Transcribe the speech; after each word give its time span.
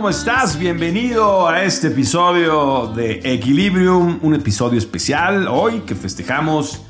¿cómo 0.00 0.08
estás? 0.08 0.58
Bienvenido 0.58 1.46
a 1.46 1.62
este 1.62 1.88
episodio 1.88 2.86
de 2.96 3.20
Equilibrium, 3.22 4.18
un 4.22 4.34
episodio 4.34 4.78
especial 4.78 5.46
hoy 5.46 5.80
que 5.80 5.94
festejamos 5.94 6.86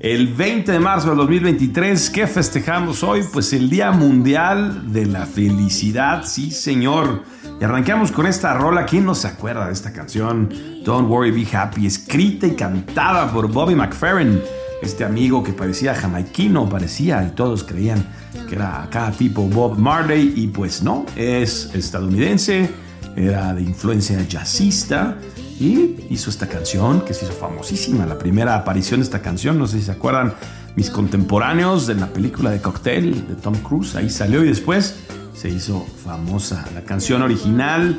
el 0.00 0.34
20 0.34 0.70
de 0.70 0.78
marzo 0.78 1.08
del 1.08 1.16
2023. 1.16 2.10
¿Qué 2.10 2.26
festejamos 2.26 3.02
hoy? 3.02 3.22
Pues 3.32 3.54
el 3.54 3.70
Día 3.70 3.90
Mundial 3.90 4.92
de 4.92 5.06
la 5.06 5.24
Felicidad, 5.24 6.24
sí 6.26 6.50
señor. 6.50 7.22
Y 7.58 7.64
arrancamos 7.64 8.12
con 8.12 8.26
esta 8.26 8.52
rola. 8.52 8.84
¿Quién 8.84 9.06
no 9.06 9.14
se 9.14 9.28
acuerda 9.28 9.68
de 9.68 9.72
esta 9.72 9.94
canción? 9.94 10.50
Don't 10.84 11.08
Worry, 11.08 11.30
Be 11.30 11.56
Happy, 11.56 11.86
escrita 11.86 12.46
y 12.46 12.54
cantada 12.54 13.32
por 13.32 13.50
Bobby 13.50 13.74
McFerrin 13.74 14.42
este 14.82 15.04
amigo 15.04 15.42
que 15.42 15.52
parecía 15.52 15.94
jamaiquino, 15.94 16.68
parecía, 16.68 17.24
y 17.24 17.34
todos 17.34 17.64
creían 17.64 18.04
que 18.48 18.56
era 18.56 18.88
cada 18.90 19.12
tipo 19.12 19.42
Bob 19.42 19.78
Marley, 19.78 20.34
y 20.36 20.48
pues 20.48 20.82
no, 20.82 21.06
es 21.16 21.70
estadounidense, 21.72 22.68
era 23.16 23.54
de 23.54 23.62
influencia 23.62 24.20
jazzista, 24.28 25.16
y 25.60 25.96
hizo 26.10 26.28
esta 26.28 26.48
canción 26.48 27.02
que 27.02 27.14
se 27.14 27.24
hizo 27.24 27.34
famosísima, 27.34 28.04
la 28.04 28.18
primera 28.18 28.56
aparición 28.56 29.00
de 29.00 29.04
esta 29.04 29.22
canción, 29.22 29.58
no 29.58 29.66
sé 29.66 29.78
si 29.78 29.84
se 29.84 29.92
acuerdan 29.92 30.34
mis 30.74 30.90
contemporáneos 30.90 31.86
de 31.86 31.94
la 31.94 32.08
película 32.08 32.50
de 32.50 32.60
Cocktail 32.60 33.28
de 33.28 33.34
Tom 33.36 33.54
Cruise, 33.56 33.94
ahí 33.94 34.10
salió 34.10 34.42
y 34.44 34.48
después 34.48 34.96
se 35.34 35.48
hizo 35.48 35.86
famosa. 36.04 36.64
La 36.74 36.82
canción 36.82 37.22
original 37.22 37.98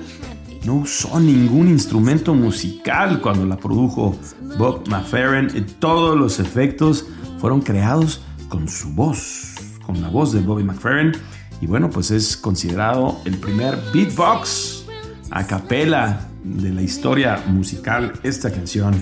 no 0.65 0.75
usó 0.75 1.19
ningún 1.19 1.67
instrumento 1.67 2.33
musical 2.33 3.21
cuando 3.21 3.45
la 3.45 3.57
produjo 3.57 4.15
Bob 4.57 4.87
McFerrin. 4.87 5.65
Todos 5.79 6.17
los 6.17 6.39
efectos 6.39 7.05
fueron 7.39 7.61
creados 7.61 8.23
con 8.47 8.67
su 8.69 8.89
voz, 8.93 9.55
con 9.85 10.01
la 10.01 10.09
voz 10.09 10.31
de 10.31 10.41
Bobby 10.41 10.63
McFerrin. 10.63 11.11
Y 11.59 11.67
bueno, 11.67 11.89
pues 11.89 12.11
es 12.11 12.37
considerado 12.37 13.19
el 13.25 13.37
primer 13.37 13.77
beatbox 13.93 14.85
a 15.31 15.45
capela 15.45 16.27
de 16.43 16.71
la 16.71 16.81
historia 16.81 17.43
musical. 17.47 18.13
Esta 18.23 18.51
canción 18.51 18.93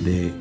de 0.00 0.32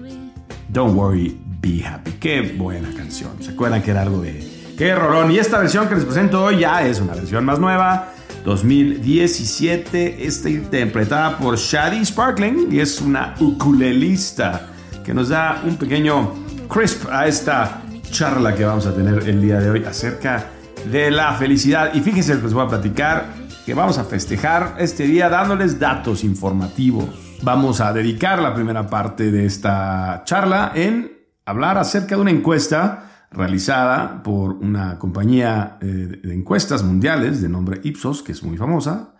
Don't 0.70 0.96
Worry, 0.96 1.40
Be 1.62 1.86
Happy. 1.86 2.12
Qué 2.20 2.56
buena 2.58 2.90
canción. 2.96 3.32
¿Se 3.42 3.52
acuerdan 3.52 3.82
que 3.82 3.92
era 3.92 4.02
algo 4.02 4.22
de... 4.22 4.74
Qué 4.78 4.94
rolón. 4.94 5.32
Y 5.32 5.38
esta 5.38 5.60
versión 5.60 5.88
que 5.88 5.96
les 5.96 6.06
presento 6.06 6.44
hoy 6.44 6.60
ya 6.60 6.86
es 6.86 7.00
una 7.00 7.14
versión 7.14 7.46
más 7.46 7.60
nueva 7.60 8.15
2017. 8.44 10.26
Está 10.26 10.50
interpretada 10.50 11.38
por 11.38 11.58
Shadi 11.58 12.06
Sparkling 12.06 12.68
y 12.72 12.80
es 12.80 13.02
una 13.02 13.36
ukulelista 13.40 14.68
que 15.04 15.14
nos 15.14 15.30
da 15.30 15.62
un 15.66 15.78
pequeño 15.78 16.34
crisp 16.68 17.08
a 17.12 17.28
esta 17.28 17.82
charla 18.10 18.56
que 18.56 18.66
vamos 18.66 18.86
a 18.86 18.94
tener 18.94 19.28
el 19.28 19.42
día 19.42 19.60
de 19.60 19.70
hoy 19.70 19.84
acerca 19.84 20.46
de 20.92 21.12
la 21.12 21.34
felicidad. 21.34 21.94
Y 21.94 22.02
fíjense 22.02 22.36
que 22.36 22.44
les 22.44 22.54
voy 22.54 22.66
a 22.66 22.70
platicar 22.70 23.34
que 23.66 23.74
vamos 23.74 23.98
a 23.98 24.04
festejar 24.04 24.76
este 24.78 25.06
día 25.06 25.28
dándoles 25.28 25.80
datos 25.80 26.24
informativos. 26.24 27.06
Vamos 27.42 27.82
a 27.82 27.92
dedicar 27.94 28.42
la 28.42 28.54
primera 28.54 28.88
parte 28.88 29.32
de 29.32 29.46
esta 29.46 30.22
charla 30.26 30.72
en 30.76 31.12
hablar 31.46 31.78
acerca 31.78 32.16
de 32.16 32.22
una 32.22 32.32
encuesta 32.32 33.15
realizada 33.32 34.24
por 34.24 34.54
una 34.54 34.98
compañía 35.00 35.78
eh, 35.82 35.86
de 35.86 36.34
encuestas 36.34 36.84
mundiales 36.84 37.42
de 37.42 37.50
nombre 37.50 37.82
Ipsos, 37.84 38.24
que 38.24 38.32
es 38.32 38.44
muy 38.44 38.58
famosa, 38.58 39.16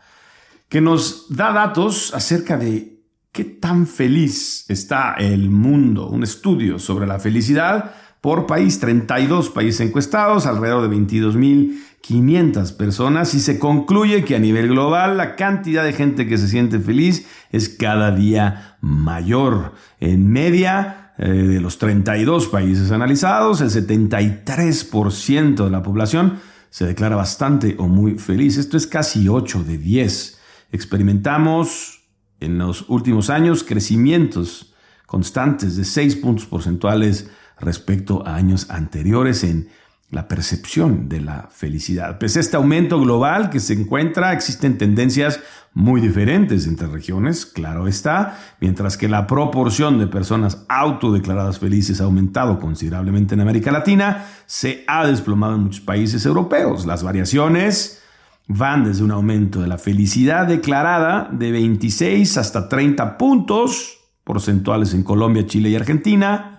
que 0.70 0.82
nos 0.82 1.28
da 1.30 1.52
datos 1.52 2.14
acerca 2.14 2.58
de 2.58 3.04
qué 3.32 3.44
tan 3.44 3.86
feliz 3.86 4.66
está 4.70 5.14
el 5.16 5.50
mundo, 5.50 6.08
un 6.10 6.24
estudio 6.24 6.80
sobre 6.80 7.06
la 7.06 7.20
felicidad 7.20 7.94
por 8.26 8.48
país, 8.48 8.80
32 8.80 9.50
países 9.50 9.82
encuestados, 9.82 10.48
alrededor 10.48 10.90
de 10.90 10.96
22.500 10.96 12.76
personas, 12.76 13.36
y 13.36 13.40
se 13.40 13.60
concluye 13.60 14.24
que 14.24 14.36
a 14.36 14.40
nivel 14.40 14.70
global 14.70 15.16
la 15.18 15.36
cantidad 15.36 15.84
de 15.84 15.94
gente 15.94 16.26
que 16.26 16.40
se 16.40 16.48
siente 16.48 16.80
feliz 16.80 17.28
es 17.52 17.70
cada 17.70 18.10
día 18.10 18.78
mayor. 18.82 19.74
En 20.00 20.32
media, 20.32 21.05
eh, 21.18 21.30
de 21.30 21.62
los 21.62 21.78
32 21.78 22.48
países 22.48 22.92
analizados, 22.92 23.62
el 23.62 23.70
73% 23.70 25.64
de 25.64 25.70
la 25.70 25.82
población 25.82 26.40
se 26.70 26.86
declara 26.86 27.16
bastante 27.16 27.76
o 27.80 27.88
muy 27.88 28.18
feliz. 28.18 28.58
Esto 28.58 28.76
es 28.76 28.86
casi 28.86 29.30
8 29.30 29.64
de 29.64 29.78
10. 29.78 30.40
Experimentamos 30.72 32.04
en 32.42 32.58
los 32.58 32.90
últimos 32.90 33.30
años 33.30 33.64
crecimientos 33.64 34.74
constantes 35.06 35.78
de 35.78 35.86
6 35.86 36.18
puntos 36.18 36.46
porcentuales 36.46 37.30
respecto 37.60 38.28
a 38.28 38.36
años 38.36 38.70
anteriores 38.70 39.46
en 39.46 39.70
la 40.12 40.28
percepción 40.28 41.10
de 41.10 41.22
la 41.22 41.50
felicidad. 41.52 42.18
A 42.22 42.26
este 42.26 42.56
aumento 42.56 43.00
global 43.00 43.50
que 43.50 43.60
se 43.60 43.74
encuentra, 43.74 44.34
existen 44.34 44.78
tendencias 44.78 45.40
muy 45.74 46.00
diferentes 46.00 46.68
entre 46.68 46.88
regiones, 46.88 47.46
claro 47.46 47.88
está, 47.88 48.40
mientras 48.62 48.98
que 48.98 49.10
la 49.10 49.28
proporción 49.28 50.00
de 50.00 50.08
personas 50.08 50.64
autodeclaradas 50.70 51.60
felices 51.60 52.00
ha 52.00 52.06
aumentado 52.06 52.60
considerablemente 52.60 53.34
en 53.34 53.42
América 53.42 53.72
Latina, 53.72 54.26
se 54.46 54.86
ha 54.88 55.06
desplomado 55.06 55.56
en 55.56 55.64
muchos 55.64 55.82
países 55.82 56.26
europeos. 56.26 56.86
Las 56.86 57.04
variaciones 57.04 58.02
van 58.48 58.86
desde 58.86 59.04
un 59.04 59.12
aumento 59.12 59.62
de 59.62 59.68
la 59.68 59.78
felicidad 59.78 60.48
declarada 60.48 61.28
de 61.32 61.52
26 61.52 62.38
hasta 62.38 62.70
30 62.70 63.18
puntos 63.18 63.98
porcentuales 64.24 64.94
en 64.94 65.04
Colombia, 65.04 65.46
Chile 65.46 65.70
y 65.70 65.76
Argentina, 65.76 66.55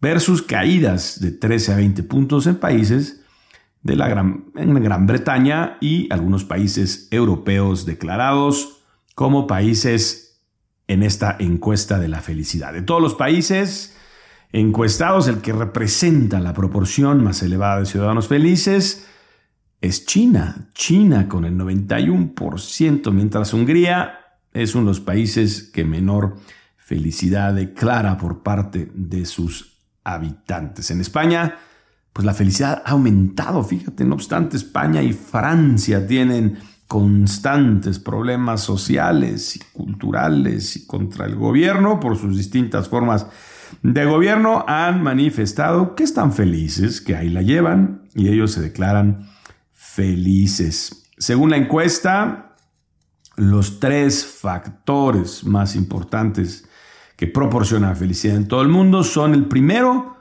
versus 0.00 0.42
caídas 0.42 1.20
de 1.20 1.32
13 1.32 1.72
a 1.72 1.76
20 1.76 2.02
puntos 2.04 2.46
en 2.46 2.56
países 2.56 3.22
de 3.82 3.96
la 3.96 4.08
Gran, 4.08 4.46
Gran 4.54 5.06
Bretaña 5.06 5.78
y 5.80 6.12
algunos 6.12 6.44
países 6.44 7.08
europeos 7.10 7.86
declarados 7.86 8.82
como 9.14 9.46
países 9.46 10.40
en 10.86 11.02
esta 11.02 11.36
encuesta 11.38 11.98
de 11.98 12.08
la 12.08 12.20
felicidad. 12.20 12.72
De 12.72 12.82
todos 12.82 13.02
los 13.02 13.14
países 13.14 13.96
encuestados, 14.52 15.28
el 15.28 15.40
que 15.40 15.52
representa 15.52 16.40
la 16.40 16.54
proporción 16.54 17.22
más 17.22 17.42
elevada 17.42 17.80
de 17.80 17.86
ciudadanos 17.86 18.28
felices 18.28 19.06
es 19.80 20.06
China. 20.06 20.68
China 20.74 21.28
con 21.28 21.44
el 21.44 21.54
91%, 21.56 23.12
mientras 23.12 23.52
Hungría 23.52 24.18
es 24.52 24.74
uno 24.74 24.84
de 24.84 24.90
los 24.90 25.00
países 25.00 25.62
que 25.62 25.84
menor 25.84 26.36
felicidad 26.78 27.54
declara 27.54 28.16
por 28.16 28.42
parte 28.42 28.90
de 28.94 29.26
sus 29.26 29.77
habitantes. 30.14 30.90
En 30.90 31.00
España, 31.00 31.56
pues 32.12 32.24
la 32.26 32.34
felicidad 32.34 32.82
ha 32.84 32.90
aumentado, 32.90 33.62
fíjate, 33.62 34.04
no 34.04 34.14
obstante, 34.14 34.56
España 34.56 35.02
y 35.02 35.12
Francia 35.12 36.06
tienen 36.06 36.58
constantes 36.86 37.98
problemas 37.98 38.62
sociales 38.62 39.56
y 39.56 39.60
culturales 39.72 40.76
y 40.76 40.86
contra 40.86 41.26
el 41.26 41.36
gobierno 41.36 42.00
por 42.00 42.16
sus 42.16 42.36
distintas 42.36 42.88
formas 42.88 43.26
de 43.82 44.04
gobierno 44.06 44.64
han 44.66 45.02
manifestado 45.02 45.94
que 45.94 46.04
están 46.04 46.32
felices, 46.32 47.00
que 47.00 47.14
ahí 47.14 47.28
la 47.28 47.42
llevan 47.42 48.02
y 48.14 48.28
ellos 48.28 48.52
se 48.52 48.62
declaran 48.62 49.28
felices. 49.72 51.04
Según 51.18 51.50
la 51.50 51.58
encuesta, 51.58 52.56
los 53.36 53.80
tres 53.80 54.24
factores 54.24 55.44
más 55.44 55.76
importantes 55.76 56.67
que 57.18 57.26
proporciona 57.26 57.96
felicidad 57.96 58.36
en 58.36 58.46
todo 58.46 58.62
el 58.62 58.68
mundo 58.68 59.02
son 59.02 59.34
el 59.34 59.46
primero, 59.46 60.18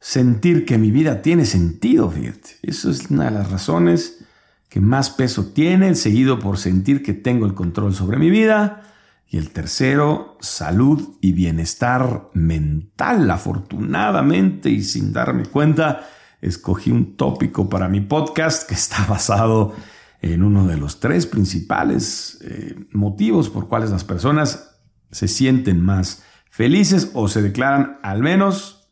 sentir 0.00 0.64
que 0.64 0.78
mi 0.78 0.90
vida 0.90 1.20
tiene 1.20 1.44
sentido, 1.44 2.10
fíjate. 2.10 2.56
Eso 2.62 2.90
es 2.90 3.10
una 3.10 3.26
de 3.26 3.32
las 3.32 3.50
razones 3.50 4.24
que 4.70 4.80
más 4.80 5.10
peso 5.10 5.52
tiene, 5.52 5.94
seguido 5.94 6.38
por 6.38 6.56
sentir 6.56 7.02
que 7.02 7.12
tengo 7.12 7.44
el 7.44 7.52
control 7.52 7.94
sobre 7.94 8.16
mi 8.16 8.30
vida. 8.30 8.82
Y 9.28 9.36
el 9.36 9.50
tercero, 9.50 10.38
salud 10.40 11.18
y 11.20 11.32
bienestar 11.32 12.30
mental. 12.32 13.30
Afortunadamente 13.30 14.70
y 14.70 14.82
sin 14.82 15.12
darme 15.12 15.44
cuenta, 15.44 16.08
escogí 16.40 16.90
un 16.90 17.14
tópico 17.18 17.68
para 17.68 17.90
mi 17.90 18.00
podcast 18.00 18.66
que 18.66 18.74
está 18.74 19.04
basado 19.04 19.74
en 20.22 20.42
uno 20.42 20.66
de 20.66 20.78
los 20.78 20.98
tres 20.98 21.26
principales 21.26 22.38
eh, 22.40 22.74
motivos 22.92 23.50
por 23.50 23.68
cuales 23.68 23.90
las 23.90 24.04
personas 24.04 24.76
se 25.10 25.28
sienten 25.28 25.82
más 25.82 26.22
felices 26.50 27.10
o 27.14 27.28
se 27.28 27.42
declaran 27.42 27.98
al 28.02 28.20
menos 28.20 28.88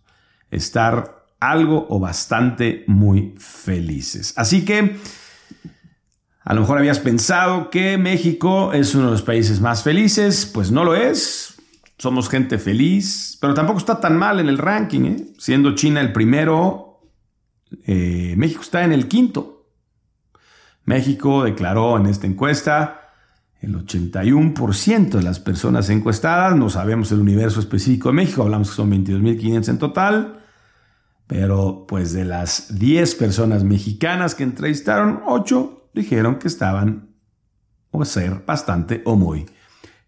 estar 0.50 1.26
algo 1.40 1.86
o 1.90 1.98
bastante 1.98 2.84
muy 2.86 3.34
felices. 3.38 4.32
Así 4.36 4.64
que 4.64 4.96
a 6.42 6.54
lo 6.54 6.60
mejor 6.60 6.78
habías 6.78 7.00
pensado 7.00 7.70
que 7.70 7.98
México 7.98 8.72
es 8.72 8.94
uno 8.94 9.06
de 9.06 9.10
los 9.10 9.22
países 9.22 9.60
más 9.60 9.82
felices, 9.82 10.46
pues 10.46 10.70
no 10.70 10.84
lo 10.84 10.94
es. 10.94 11.54
Somos 11.98 12.28
gente 12.28 12.58
feliz, 12.58 13.36
pero 13.40 13.54
tampoco 13.54 13.78
está 13.78 14.00
tan 14.00 14.16
mal 14.16 14.38
en 14.38 14.48
el 14.48 14.58
ranking, 14.58 15.04
¿eh? 15.06 15.16
siendo 15.38 15.74
China 15.74 16.00
el 16.00 16.12
primero, 16.12 17.00
eh, 17.86 18.34
México 18.36 18.60
está 18.60 18.84
en 18.84 18.92
el 18.92 19.08
quinto. 19.08 19.66
México 20.84 21.42
declaró 21.42 21.96
en 21.96 22.06
esta 22.06 22.26
encuesta 22.28 23.05
el 23.60 23.74
81% 23.74 25.10
de 25.10 25.22
las 25.22 25.40
personas 25.40 25.88
encuestadas, 25.90 26.56
no 26.56 26.70
sabemos 26.70 27.10
el 27.12 27.20
universo 27.20 27.60
específico 27.60 28.10
de 28.10 28.14
México, 28.14 28.42
hablamos 28.42 28.70
que 28.70 28.76
son 28.76 28.90
22.500 28.90 29.68
en 29.68 29.78
total, 29.78 30.40
pero 31.26 31.86
pues 31.88 32.12
de 32.12 32.24
las 32.24 32.78
10 32.78 33.14
personas 33.16 33.64
mexicanas 33.64 34.34
que 34.34 34.44
entrevistaron, 34.44 35.22
8 35.26 35.90
dijeron 35.94 36.38
que 36.38 36.48
estaban 36.48 37.08
o 37.90 38.04
ser 38.04 38.44
bastante 38.46 39.02
o 39.04 39.16
muy 39.16 39.46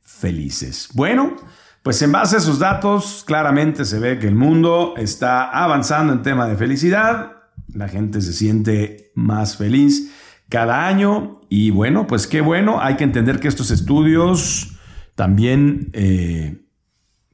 felices. 0.01 0.91
Bueno, 0.93 1.37
pues 1.83 2.03
en 2.03 2.13
base 2.13 2.37
a 2.37 2.39
esos 2.39 2.59
datos, 2.59 3.25
claramente 3.27 3.85
se 3.85 3.99
ve 3.99 4.19
que 4.19 4.29
el 4.29 4.35
mundo 4.35 4.95
está 4.97 5.51
avanzando 5.51 6.13
en 6.13 6.23
tema 6.23 6.47
de 6.47 6.57
felicidad. 6.57 7.33
La 7.73 7.89
gente 7.89 8.21
se 8.21 8.33
siente 8.33 9.11
más 9.15 9.57
feliz 9.57 10.13
cada 10.49 10.87
año 10.87 11.41
y 11.49 11.71
bueno, 11.71 12.07
pues 12.07 12.27
qué 12.27 12.41
bueno. 12.41 12.81
Hay 12.81 12.97
que 12.97 13.05
entender 13.05 13.41
que 13.41 13.49
estos 13.49 13.71
estudios 13.71 14.77
también 15.15 15.91
eh, 15.93 16.63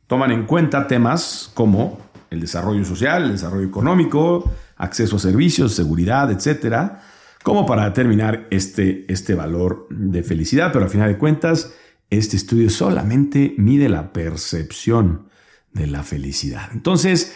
toman 0.06 0.30
en 0.30 0.46
cuenta 0.46 0.86
temas 0.86 1.50
como 1.54 1.98
el 2.30 2.40
desarrollo 2.40 2.84
social, 2.84 3.24
el 3.24 3.32
desarrollo 3.32 3.66
económico, 3.66 4.50
acceso 4.76 5.16
a 5.16 5.20
servicios, 5.20 5.74
seguridad, 5.74 6.30
etcétera, 6.30 7.02
como 7.42 7.66
para 7.66 7.84
determinar 7.84 8.46
este, 8.50 9.04
este 9.12 9.34
valor 9.34 9.86
de 9.90 10.22
felicidad. 10.22 10.72
Pero 10.72 10.84
al 10.84 10.90
final 10.90 11.08
de 11.08 11.18
cuentas, 11.18 11.74
este 12.10 12.36
estudio 12.36 12.70
solamente 12.70 13.54
mide 13.58 13.88
la 13.88 14.12
percepción 14.12 15.28
de 15.72 15.86
la 15.86 16.02
felicidad. 16.02 16.70
Entonces, 16.72 17.34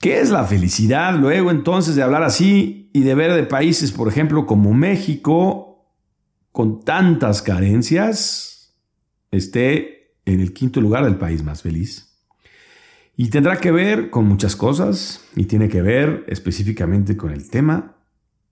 ¿qué 0.00 0.20
es 0.20 0.30
la 0.30 0.44
felicidad? 0.44 1.14
Luego 1.18 1.50
entonces 1.50 1.94
de 1.94 2.02
hablar 2.02 2.22
así 2.22 2.90
y 2.92 3.02
de 3.02 3.14
ver 3.14 3.32
de 3.32 3.44
países, 3.44 3.92
por 3.92 4.08
ejemplo, 4.08 4.46
como 4.46 4.74
México, 4.74 5.86
con 6.52 6.84
tantas 6.84 7.42
carencias, 7.42 8.74
esté 9.30 10.14
en 10.24 10.40
el 10.40 10.52
quinto 10.52 10.80
lugar 10.80 11.04
del 11.04 11.16
país 11.16 11.42
más 11.42 11.62
feliz. 11.62 12.16
Y 13.16 13.30
tendrá 13.30 13.56
que 13.56 13.72
ver 13.72 14.10
con 14.10 14.26
muchas 14.26 14.54
cosas 14.54 15.24
y 15.34 15.44
tiene 15.44 15.68
que 15.68 15.82
ver 15.82 16.24
específicamente 16.28 17.16
con 17.16 17.32
el 17.32 17.50
tema 17.50 17.96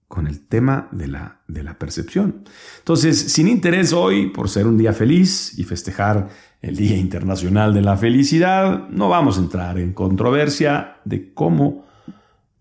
con 0.08 0.26
el 0.28 0.46
tema 0.46 0.88
de 0.92 1.08
la, 1.08 1.40
de 1.48 1.62
la 1.62 1.78
percepción. 1.78 2.44
Entonces, 2.78 3.32
sin 3.32 3.48
interés 3.48 3.92
hoy 3.92 4.28
por 4.28 4.48
ser 4.48 4.66
un 4.66 4.78
día 4.78 4.92
feliz 4.92 5.58
y 5.58 5.64
festejar 5.64 6.28
el 6.62 6.76
Día 6.76 6.96
Internacional 6.96 7.74
de 7.74 7.82
la 7.82 7.96
Felicidad, 7.96 8.88
no 8.88 9.08
vamos 9.08 9.38
a 9.38 9.40
entrar 9.40 9.78
en 9.78 9.92
controversia 9.92 10.96
de 11.04 11.32
cómo, 11.32 11.86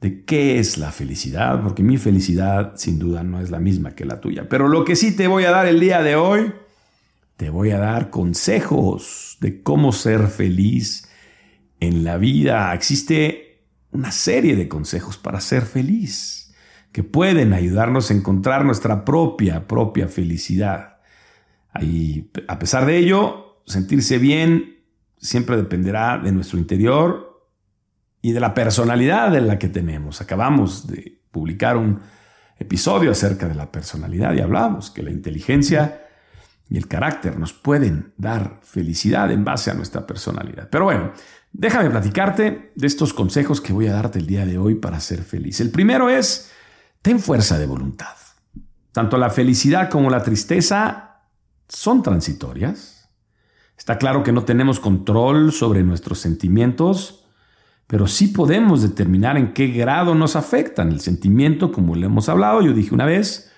de 0.01 0.23
qué 0.25 0.59
es 0.59 0.77
la 0.77 0.91
felicidad, 0.91 1.61
porque 1.63 1.83
mi 1.83 1.97
felicidad 1.97 2.73
sin 2.75 2.99
duda 2.99 3.23
no 3.23 3.41
es 3.41 3.49
la 3.49 3.59
misma 3.59 3.95
que 3.95 4.05
la 4.05 4.21
tuya. 4.21 4.47
Pero 4.49 4.67
lo 4.67 4.85
que 4.85 4.95
sí 4.95 5.15
te 5.15 5.27
voy 5.27 5.45
a 5.45 5.51
dar 5.51 5.65
el 5.65 5.79
día 5.79 6.03
de 6.03 6.15
hoy, 6.15 6.53
te 7.37 7.49
voy 7.49 7.71
a 7.71 7.79
dar 7.79 8.09
consejos 8.09 9.37
de 9.41 9.63
cómo 9.63 9.91
ser 9.91 10.27
feliz 10.27 11.09
en 11.79 12.03
la 12.03 12.17
vida. 12.17 12.73
Existe 12.73 13.63
una 13.91 14.11
serie 14.11 14.55
de 14.55 14.67
consejos 14.67 15.17
para 15.17 15.39
ser 15.39 15.63
feliz 15.63 16.53
que 16.91 17.03
pueden 17.03 17.53
ayudarnos 17.53 18.09
a 18.09 18.13
encontrar 18.13 18.63
nuestra 18.63 19.03
propia, 19.03 19.67
propia 19.67 20.07
felicidad. 20.07 20.97
Y 21.81 22.29
a 22.47 22.57
pesar 22.57 22.85
de 22.85 22.97
ello, 22.97 23.44
sentirse 23.65 24.17
bien 24.17 24.83
siempre 25.17 25.57
dependerá 25.57 26.17
de 26.17 26.31
nuestro 26.31 26.59
interior 26.59 27.49
y 28.21 28.31
de 28.31 28.39
la 28.39 28.53
personalidad 28.53 29.31
de 29.31 29.41
la 29.41 29.59
que 29.59 29.69
tenemos. 29.69 30.21
Acabamos 30.21 30.87
de 30.87 31.21
publicar 31.31 31.77
un 31.77 31.99
episodio 32.57 33.11
acerca 33.11 33.47
de 33.47 33.55
la 33.55 33.71
personalidad 33.71 34.33
y 34.33 34.41
hablamos 34.41 34.89
que 34.89 35.03
la 35.03 35.11
inteligencia 35.11 36.01
y 36.69 36.77
el 36.77 36.87
carácter 36.87 37.37
nos 37.37 37.53
pueden 37.53 38.13
dar 38.17 38.59
felicidad 38.63 39.31
en 39.31 39.43
base 39.43 39.69
a 39.69 39.73
nuestra 39.73 40.07
personalidad. 40.07 40.69
Pero 40.69 40.85
bueno, 40.85 41.11
déjame 41.51 41.89
platicarte 41.89 42.71
de 42.75 42.87
estos 42.87 43.13
consejos 43.13 43.61
que 43.61 43.73
voy 43.73 43.87
a 43.87 43.93
darte 43.93 44.19
el 44.19 44.25
día 44.25 44.45
de 44.45 44.57
hoy 44.57 44.75
para 44.75 44.99
ser 44.99 45.21
feliz. 45.21 45.59
El 45.59 45.69
primero 45.69 46.09
es 46.09 46.51
Ten 47.05 47.19
fuerza 47.19 47.59
de 47.59 47.67
voluntad. 47.67 48.15
Tanto 48.91 49.19
la 49.19 49.29
felicidad 49.29 49.91
como 49.91 50.09
la 50.09 50.23
tristeza 50.23 51.19
son 51.69 52.01
transitorias. 52.01 52.94
Está 53.77 53.97
claro 53.97 54.23
que 54.23 54.31
no 54.31 54.43
tenemos 54.43 54.79
control 54.79 55.51
sobre 55.51 55.83
nuestros 55.83 56.19
sentimientos, 56.19 57.25
pero 57.87 58.07
sí 58.07 58.27
podemos 58.27 58.81
determinar 58.81 59.37
en 59.37 59.53
qué 59.53 59.67
grado 59.67 60.15
nos 60.15 60.35
afectan. 60.35 60.91
El 60.91 61.01
sentimiento, 61.01 61.71
como 61.71 61.95
le 61.95 62.07
hemos 62.07 62.29
hablado, 62.29 62.61
yo 62.61 62.73
dije 62.73 62.93
una 62.93 63.05
vez, 63.05 63.51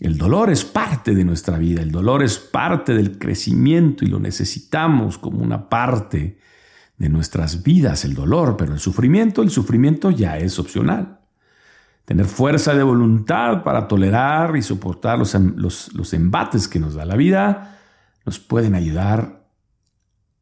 el 0.00 0.18
dolor 0.18 0.50
es 0.50 0.64
parte 0.64 1.14
de 1.14 1.24
nuestra 1.24 1.58
vida, 1.58 1.80
el 1.80 1.92
dolor 1.92 2.22
es 2.22 2.38
parte 2.38 2.92
del 2.94 3.18
crecimiento 3.18 4.04
y 4.04 4.08
lo 4.08 4.18
necesitamos 4.18 5.16
como 5.16 5.38
una 5.42 5.68
parte 5.68 6.38
de 6.98 7.08
nuestras 7.08 7.62
vidas, 7.62 8.04
el 8.04 8.14
dolor, 8.14 8.56
pero 8.56 8.74
el 8.74 8.80
sufrimiento, 8.80 9.42
el 9.42 9.50
sufrimiento 9.50 10.10
ya 10.10 10.38
es 10.38 10.58
opcional 10.58 11.20
tener 12.04 12.26
fuerza 12.26 12.74
de 12.74 12.82
voluntad 12.82 13.62
para 13.62 13.86
tolerar 13.88 14.56
y 14.56 14.62
soportar 14.62 15.18
los, 15.18 15.34
em, 15.34 15.54
los, 15.56 16.12
embates 16.12 16.68
que 16.68 16.78
nos 16.80 16.94
da 16.94 17.04
la 17.04 17.16
vida, 17.16 17.78
nos 18.26 18.38
pueden 18.38 18.74
ayudar 18.74 19.41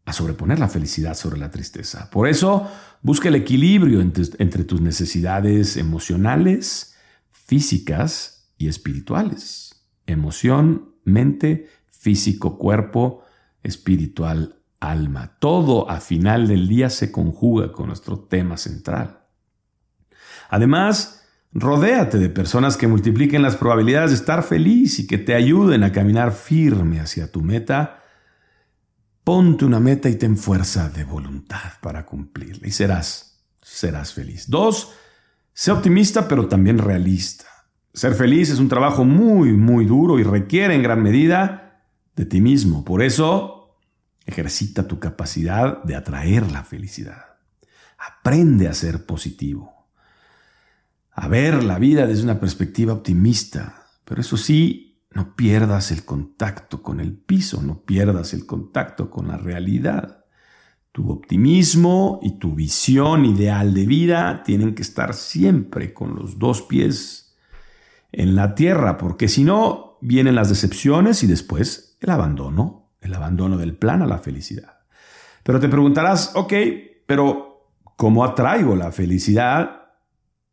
a 0.04 0.12
sobreponer 0.12 0.58
la 0.58 0.68
felicidad 0.68 1.14
sobre 1.14 1.38
la 1.38 1.50
tristeza. 1.50 2.10
Por 2.10 2.28
eso, 2.28 2.70
busca 3.02 3.28
el 3.28 3.34
equilibrio 3.34 4.00
entre, 4.00 4.24
entre 4.38 4.64
tus 4.64 4.80
necesidades 4.80 5.76
emocionales, 5.76 6.94
físicas 7.30 8.52
y 8.58 8.68
espirituales. 8.68 9.86
Emoción, 10.06 10.94
mente, 11.04 11.68
físico, 11.86 12.58
cuerpo, 12.58 13.24
espiritual, 13.62 14.56
alma. 14.80 15.36
Todo 15.38 15.90
a 15.90 16.00
final 16.00 16.48
del 16.48 16.66
día 16.66 16.90
se 16.90 17.12
conjuga 17.12 17.72
con 17.72 17.88
nuestro 17.88 18.18
tema 18.18 18.56
central. 18.56 19.26
Además, 20.48 21.20
Rodéate 21.52 22.18
de 22.18 22.28
personas 22.28 22.76
que 22.76 22.86
multipliquen 22.86 23.42
las 23.42 23.56
probabilidades 23.56 24.10
de 24.10 24.16
estar 24.16 24.44
feliz 24.44 25.00
y 25.00 25.08
que 25.08 25.18
te 25.18 25.34
ayuden 25.34 25.82
a 25.82 25.90
caminar 25.90 26.30
firme 26.30 27.00
hacia 27.00 27.32
tu 27.32 27.42
meta. 27.42 27.99
Ponte 29.30 29.64
una 29.64 29.78
meta 29.78 30.08
y 30.08 30.16
ten 30.16 30.36
fuerza 30.36 30.88
de 30.88 31.04
voluntad 31.04 31.74
para 31.80 32.04
cumplirla 32.04 32.66
y 32.66 32.72
serás, 32.72 33.44
serás 33.62 34.12
feliz. 34.12 34.50
Dos, 34.50 34.90
sé 35.52 35.70
optimista 35.70 36.26
pero 36.26 36.48
también 36.48 36.78
realista. 36.78 37.44
Ser 37.94 38.14
feliz 38.14 38.50
es 38.50 38.58
un 38.58 38.68
trabajo 38.68 39.04
muy, 39.04 39.52
muy 39.52 39.84
duro 39.84 40.18
y 40.18 40.24
requiere 40.24 40.74
en 40.74 40.82
gran 40.82 41.00
medida 41.00 41.84
de 42.16 42.24
ti 42.24 42.40
mismo. 42.40 42.84
Por 42.84 43.04
eso, 43.04 43.78
ejercita 44.26 44.88
tu 44.88 44.98
capacidad 44.98 45.80
de 45.84 45.94
atraer 45.94 46.50
la 46.50 46.64
felicidad. 46.64 47.36
Aprende 47.98 48.66
a 48.66 48.74
ser 48.74 49.06
positivo 49.06 49.86
a 51.12 51.28
ver 51.28 51.62
la 51.62 51.78
vida 51.78 52.08
desde 52.08 52.24
una 52.24 52.40
perspectiva 52.40 52.94
optimista. 52.94 53.86
Pero 54.04 54.22
eso 54.22 54.36
sí, 54.36 54.89
no 55.12 55.34
pierdas 55.34 55.90
el 55.90 56.04
contacto 56.04 56.82
con 56.82 57.00
el 57.00 57.12
piso, 57.12 57.62
no 57.62 57.82
pierdas 57.82 58.32
el 58.32 58.46
contacto 58.46 59.10
con 59.10 59.28
la 59.28 59.36
realidad. 59.36 60.24
Tu 60.92 61.10
optimismo 61.10 62.20
y 62.22 62.38
tu 62.38 62.54
visión 62.54 63.24
ideal 63.24 63.74
de 63.74 63.86
vida 63.86 64.42
tienen 64.44 64.74
que 64.74 64.82
estar 64.82 65.14
siempre 65.14 65.92
con 65.92 66.14
los 66.14 66.38
dos 66.38 66.62
pies 66.62 67.36
en 68.12 68.34
la 68.34 68.54
tierra, 68.54 68.98
porque 68.98 69.28
si 69.28 69.44
no, 69.44 69.98
vienen 70.00 70.34
las 70.34 70.48
decepciones 70.48 71.22
y 71.22 71.26
después 71.26 71.96
el 72.00 72.10
abandono, 72.10 72.90
el 73.00 73.14
abandono 73.14 73.56
del 73.56 73.76
plan 73.76 74.02
a 74.02 74.06
la 74.06 74.18
felicidad. 74.18 74.80
Pero 75.42 75.60
te 75.60 75.68
preguntarás, 75.68 76.32
ok, 76.34 76.52
pero 77.06 77.70
¿cómo 77.96 78.24
atraigo 78.24 78.76
la 78.76 78.92
felicidad 78.92 79.80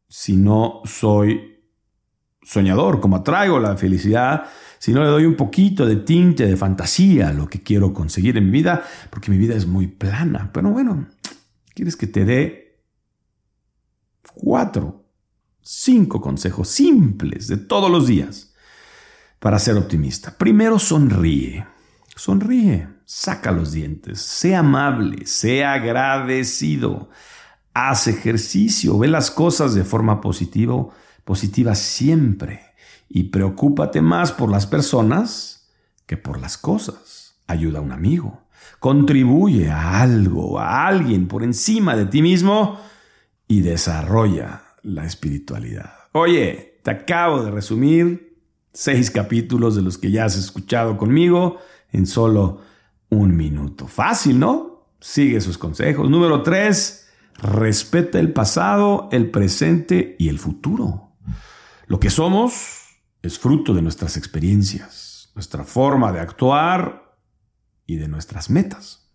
si 0.08 0.38
no 0.38 0.82
soy 0.86 1.57
soñador, 2.48 3.02
como 3.02 3.18
atraigo 3.18 3.60
la 3.60 3.76
felicidad, 3.76 4.46
si 4.80 4.94
no 4.94 5.04
le 5.04 5.10
doy 5.10 5.26
un 5.26 5.36
poquito 5.36 5.86
de 5.86 5.98
tinte 5.98 6.46
de 6.46 6.56
fantasía 6.56 7.34
lo 7.34 7.50
que 7.50 7.62
quiero 7.62 7.94
conseguir 7.94 8.38
en 8.38 8.46
mi 8.46 8.52
vida, 8.52 8.84
porque 9.10 9.32
mi 9.32 9.38
vida 9.38 9.56
es 9.56 9.68
muy 9.68 9.88
plana. 9.88 10.52
Pero 10.54 10.70
bueno, 10.70 11.08
¿quieres 11.74 11.96
que 11.96 12.08
te 12.08 12.24
dé 12.26 12.82
cuatro, 14.34 15.06
cinco 15.62 16.22
consejos 16.22 16.70
simples 16.70 17.48
de 17.48 17.58
todos 17.58 17.92
los 17.92 18.08
días 18.08 18.54
para 19.40 19.60
ser 19.60 19.76
optimista? 19.76 20.38
Primero, 20.38 20.80
sonríe. 20.80 21.66
Sonríe, 22.16 22.88
saca 23.06 23.52
los 23.52 23.74
dientes, 23.74 24.22
sea 24.22 24.60
amable, 24.60 25.26
sea 25.28 25.74
agradecido 25.74 27.10
haz 27.78 28.08
ejercicio, 28.08 28.98
ve 28.98 29.08
las 29.08 29.30
cosas 29.30 29.76
de 29.76 29.84
forma 29.84 30.20
positiva, 30.20 30.88
positiva 31.28 31.76
siempre 31.76 32.62
y 33.10 33.24
preocúpate 33.24 34.02
más 34.02 34.32
por 34.32 34.50
las 34.50 34.66
personas 34.66 35.70
que 36.06 36.16
por 36.16 36.40
las 36.40 36.58
cosas. 36.58 37.36
Ayuda 37.48 37.80
a 37.80 37.82
un 37.82 37.92
amigo, 37.92 38.44
contribuye 38.80 39.70
a 39.70 40.02
algo, 40.02 40.58
a 40.58 40.88
alguien 40.88 41.28
por 41.28 41.44
encima 41.44 41.98
de 41.98 42.06
ti 42.06 42.22
mismo 42.22 42.80
y 43.46 43.60
desarrolla 43.60 44.64
la 44.84 45.06
espiritualidad. 45.06 45.92
Oye, 46.14 46.80
te 46.82 46.92
acabo 46.92 47.44
de 47.44 47.52
resumir 47.52 48.40
seis 48.72 49.12
capítulos 49.12 49.76
de 49.76 49.82
los 49.82 49.98
que 49.98 50.12
ya 50.12 50.24
has 50.24 50.38
escuchado 50.38 50.96
conmigo 50.96 51.58
en 51.92 52.06
solo 52.06 52.62
un 53.10 53.36
minuto. 53.36 53.88
Fácil, 53.88 54.40
¿no? 54.40 54.88
Sigue 55.02 55.42
sus 55.42 55.58
consejos. 55.58 56.10
Número 56.10 56.42
tres, 56.42 57.10
respeta 57.42 58.18
el 58.18 58.32
pasado, 58.32 59.10
el 59.12 59.30
presente 59.30 60.16
y 60.18 60.30
el 60.30 60.40
futuro. 60.40 61.07
Lo 61.88 62.00
que 62.00 62.10
somos 62.10 63.02
es 63.22 63.40
fruto 63.40 63.74
de 63.74 63.82
nuestras 63.82 64.18
experiencias. 64.18 65.06
nuestra 65.36 65.64
forma 65.64 66.12
de 66.12 66.20
actuar 66.20 67.16
y 67.86 67.98
de 67.98 68.08
nuestras 68.08 68.50
metas. 68.50 69.08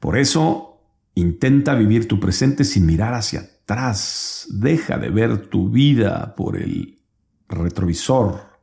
Por 0.00 0.18
eso, 0.18 0.82
intenta 1.14 1.74
vivir 1.74 2.08
tu 2.08 2.18
presente 2.18 2.64
sin 2.64 2.86
mirar 2.86 3.14
hacia 3.14 3.40
atrás. 3.40 4.48
Deja 4.50 4.98
de 4.98 5.10
ver 5.10 5.48
tu 5.48 5.70
vida 5.70 6.34
por 6.34 6.56
el 6.56 7.00
retrovisor 7.48 8.58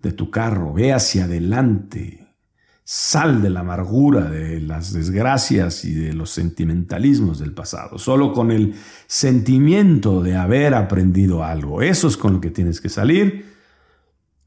de 0.00 0.12
tu 0.12 0.30
carro. 0.30 0.72
Ve 0.72 0.94
hacia 0.94 1.24
adelante. 1.24 2.25
Sal 2.88 3.42
de 3.42 3.50
la 3.50 3.60
amargura, 3.60 4.30
de 4.30 4.60
las 4.60 4.92
desgracias 4.92 5.84
y 5.84 5.92
de 5.92 6.12
los 6.12 6.30
sentimentalismos 6.30 7.40
del 7.40 7.52
pasado. 7.52 7.98
Solo 7.98 8.32
con 8.32 8.52
el 8.52 8.76
sentimiento 9.08 10.22
de 10.22 10.36
haber 10.36 10.72
aprendido 10.72 11.42
algo. 11.42 11.82
Eso 11.82 12.06
es 12.06 12.16
con 12.16 12.34
lo 12.34 12.40
que 12.40 12.52
tienes 12.52 12.80
que 12.80 12.88
salir 12.88 13.56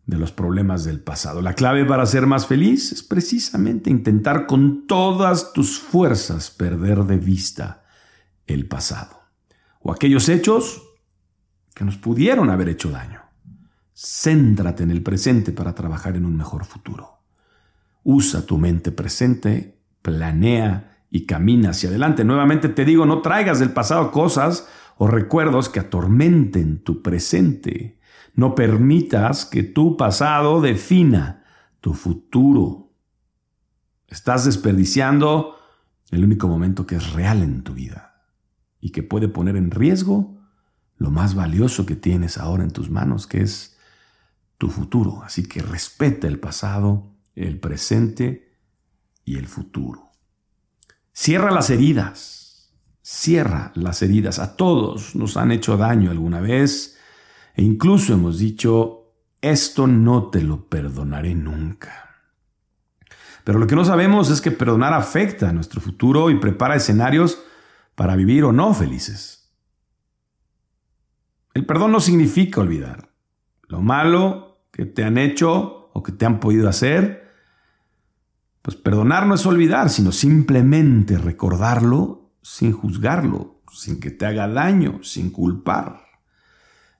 de 0.06 0.18
los 0.18 0.32
problemas 0.32 0.86
del 0.86 1.02
pasado. 1.02 1.42
La 1.42 1.54
clave 1.54 1.84
para 1.84 2.06
ser 2.06 2.28
más 2.28 2.48
feliz 2.48 2.94
es 2.94 3.04
precisamente 3.04 3.90
intentar 3.90 4.48
con 4.48 4.88
todas 4.88 5.52
tus 5.52 5.78
fuerzas 5.78 6.50
perder 6.50 7.04
de 7.04 7.18
vista 7.18 7.84
el 8.48 8.70
pasado 8.70 9.20
o 9.82 9.92
aquellos 9.92 10.30
hechos 10.30 10.82
que 11.74 11.84
nos 11.84 11.98
pudieron 11.98 12.50
haber 12.50 12.70
hecho 12.70 12.90
daño. 12.90 13.22
Céntrate 13.94 14.84
en 14.84 14.92
el 14.92 15.04
presente 15.04 15.52
para 15.52 15.76
trabajar 15.76 16.16
en 16.16 16.26
un 16.26 16.38
mejor 16.38 16.64
futuro. 16.64 17.19
Usa 18.04 18.46
tu 18.46 18.58
mente 18.58 18.92
presente, 18.92 19.80
planea 20.02 21.06
y 21.12 21.26
camina 21.26 21.72
hacia 21.72 21.90
adelante. 21.90 22.24
Nuevamente 22.24 22.70
te 22.70 22.86
digo, 22.86 23.06
no 23.06 23.22
traigas 23.22 23.60
del 23.60 23.72
pasado 23.72 24.12
cosas 24.12 24.68
o 24.98 25.08
recuerdos 25.08 25.70
que 25.70 25.80
atormenten 25.80 26.84
tu 26.84 27.02
presente 27.02 28.00
no 28.40 28.56
permitas 28.56 29.46
que 29.46 29.64
tu 29.64 29.98
pasado 29.98 30.62
defina 30.62 31.44
tu 31.82 31.94
futuro. 31.94 32.94
Estás 34.08 34.46
desperdiciando 34.46 35.58
el 36.10 36.24
único 36.24 36.48
momento 36.48 36.88
que 36.88 36.96
es 36.96 37.12
real 37.12 37.44
en 37.44 37.64
tu 37.64 37.74
vida 37.74 38.24
y 38.80 38.92
que 38.92 39.04
puede 39.04 39.28
poner 39.28 39.58
en 39.58 39.72
riesgo 39.72 40.40
lo 40.96 41.12
más 41.12 41.36
valioso 41.36 41.86
que 41.86 41.98
tienes 41.98 42.38
ahora 42.38 42.64
en 42.64 42.72
tus 42.72 42.90
manos, 42.90 43.28
que 43.28 43.42
es 43.42 43.78
tu 44.58 44.70
futuro. 44.70 45.22
Así 45.24 45.44
que 45.44 45.62
respeta 45.62 46.30
el 46.30 46.40
pasado, 46.40 47.12
el 47.36 47.60
presente 47.60 48.58
y 49.26 49.38
el 49.38 49.48
futuro. 49.48 50.12
Cierra 51.14 51.52
las 51.52 51.70
heridas. 51.70 52.74
Cierra 53.02 53.72
las 53.76 54.02
heridas. 54.02 54.40
A 54.40 54.56
todos 54.56 55.16
nos 55.16 55.38
han 55.38 55.52
hecho 55.52 55.78
daño 55.78 56.12
alguna 56.12 56.42
vez 56.42 56.98
e 57.56 57.64
incluso 57.64 58.14
hemos 58.14 58.40
dicho, 58.40 59.16
esto 59.42 59.88
no 59.88 60.30
te 60.30 60.42
lo 60.42 60.70
perdonaré 60.70 61.36
nunca. 61.36 62.10
Pero 63.44 63.60
lo 63.60 63.68
que 63.68 63.76
no 63.76 63.84
sabemos 63.84 64.30
es 64.30 64.42
que 64.42 64.52
perdonar 64.52 64.94
afecta 64.94 65.50
a 65.50 65.54
nuestro 65.54 65.82
futuro 65.82 66.30
y 66.30 66.36
prepara 66.36 66.76
escenarios 66.76 67.42
para 67.96 68.16
vivir 68.16 68.44
o 68.44 68.52
no 68.52 68.74
felices. 68.74 69.52
El 71.54 71.66
perdón 71.66 71.92
no 71.92 72.00
significa 72.00 72.62
olvidar. 72.62 73.10
Lo 73.68 73.82
malo 73.82 74.66
que 74.72 74.86
te 74.86 75.04
han 75.04 75.18
hecho 75.18 75.79
que 76.04 76.12
te 76.12 76.26
han 76.26 76.40
podido 76.40 76.70
hacer, 76.70 77.30
pues 78.62 78.76
perdonar 78.76 79.26
no 79.26 79.36
es 79.36 79.46
olvidar, 79.46 79.90
sino 79.90 80.12
simplemente 80.12 81.18
recordarlo 81.18 82.32
sin 82.42 82.72
juzgarlo, 82.72 83.62
sin 83.72 84.00
que 84.00 84.12
te 84.12 84.26
haga 84.26 84.48
daño, 84.48 85.04
sin 85.04 85.30
culpar 85.30 86.10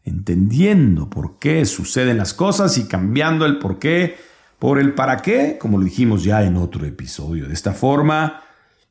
entendiendo 0.10 1.10
por 1.10 1.40
qué 1.40 1.66
suceden 1.66 2.18
las 2.18 2.34
cosas 2.34 2.78
y 2.78 2.88
cambiando 2.88 3.46
el 3.46 3.60
por 3.60 3.80
qué 3.80 4.18
por 4.58 4.78
el 4.78 4.94
para 4.94 5.22
qué, 5.22 5.58
como 5.58 5.78
lo 5.78 5.86
dijimos 5.86 6.26
ya 6.26 6.44
en 6.44 6.58
otro 6.58 6.86
episodio. 6.86 7.48
De 7.48 7.54
esta 7.54 7.72
forma, 7.72 8.44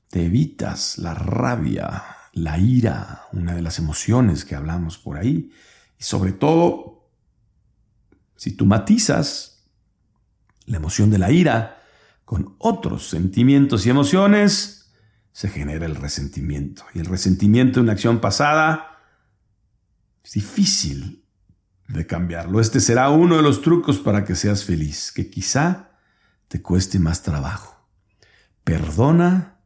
te 0.08 0.24
evitas 0.24 0.96
la 0.96 1.12
rabia, 1.12 2.04
la 2.32 2.58
ira, 2.58 3.24
una 3.32 3.54
de 3.54 3.60
las 3.60 3.78
emociones 3.78 4.46
que 4.46 4.54
hablamos 4.54 4.96
por 4.96 5.18
ahí. 5.18 5.52
Y 5.98 6.04
sobre 6.04 6.32
todo, 6.32 7.10
si 8.34 8.52
tú 8.52 8.64
matizas 8.64 9.57
la 10.68 10.76
emoción 10.76 11.10
de 11.10 11.18
la 11.18 11.32
ira 11.32 11.82
con 12.24 12.54
otros 12.58 13.08
sentimientos 13.08 13.86
y 13.86 13.90
emociones, 13.90 14.92
se 15.32 15.48
genera 15.48 15.86
el 15.86 15.96
resentimiento. 15.96 16.84
Y 16.94 16.98
el 16.98 17.06
resentimiento 17.06 17.80
de 17.80 17.84
una 17.84 17.92
acción 17.92 18.20
pasada 18.20 18.98
es 20.22 20.32
difícil 20.32 21.24
de 21.88 22.06
cambiarlo. 22.06 22.60
Este 22.60 22.80
será 22.80 23.08
uno 23.10 23.36
de 23.36 23.42
los 23.42 23.62
trucos 23.62 23.98
para 23.98 24.24
que 24.24 24.34
seas 24.34 24.64
feliz, 24.64 25.10
que 25.10 25.30
quizá 25.30 25.92
te 26.48 26.60
cueste 26.60 26.98
más 26.98 27.22
trabajo. 27.22 27.88
Perdona, 28.62 29.60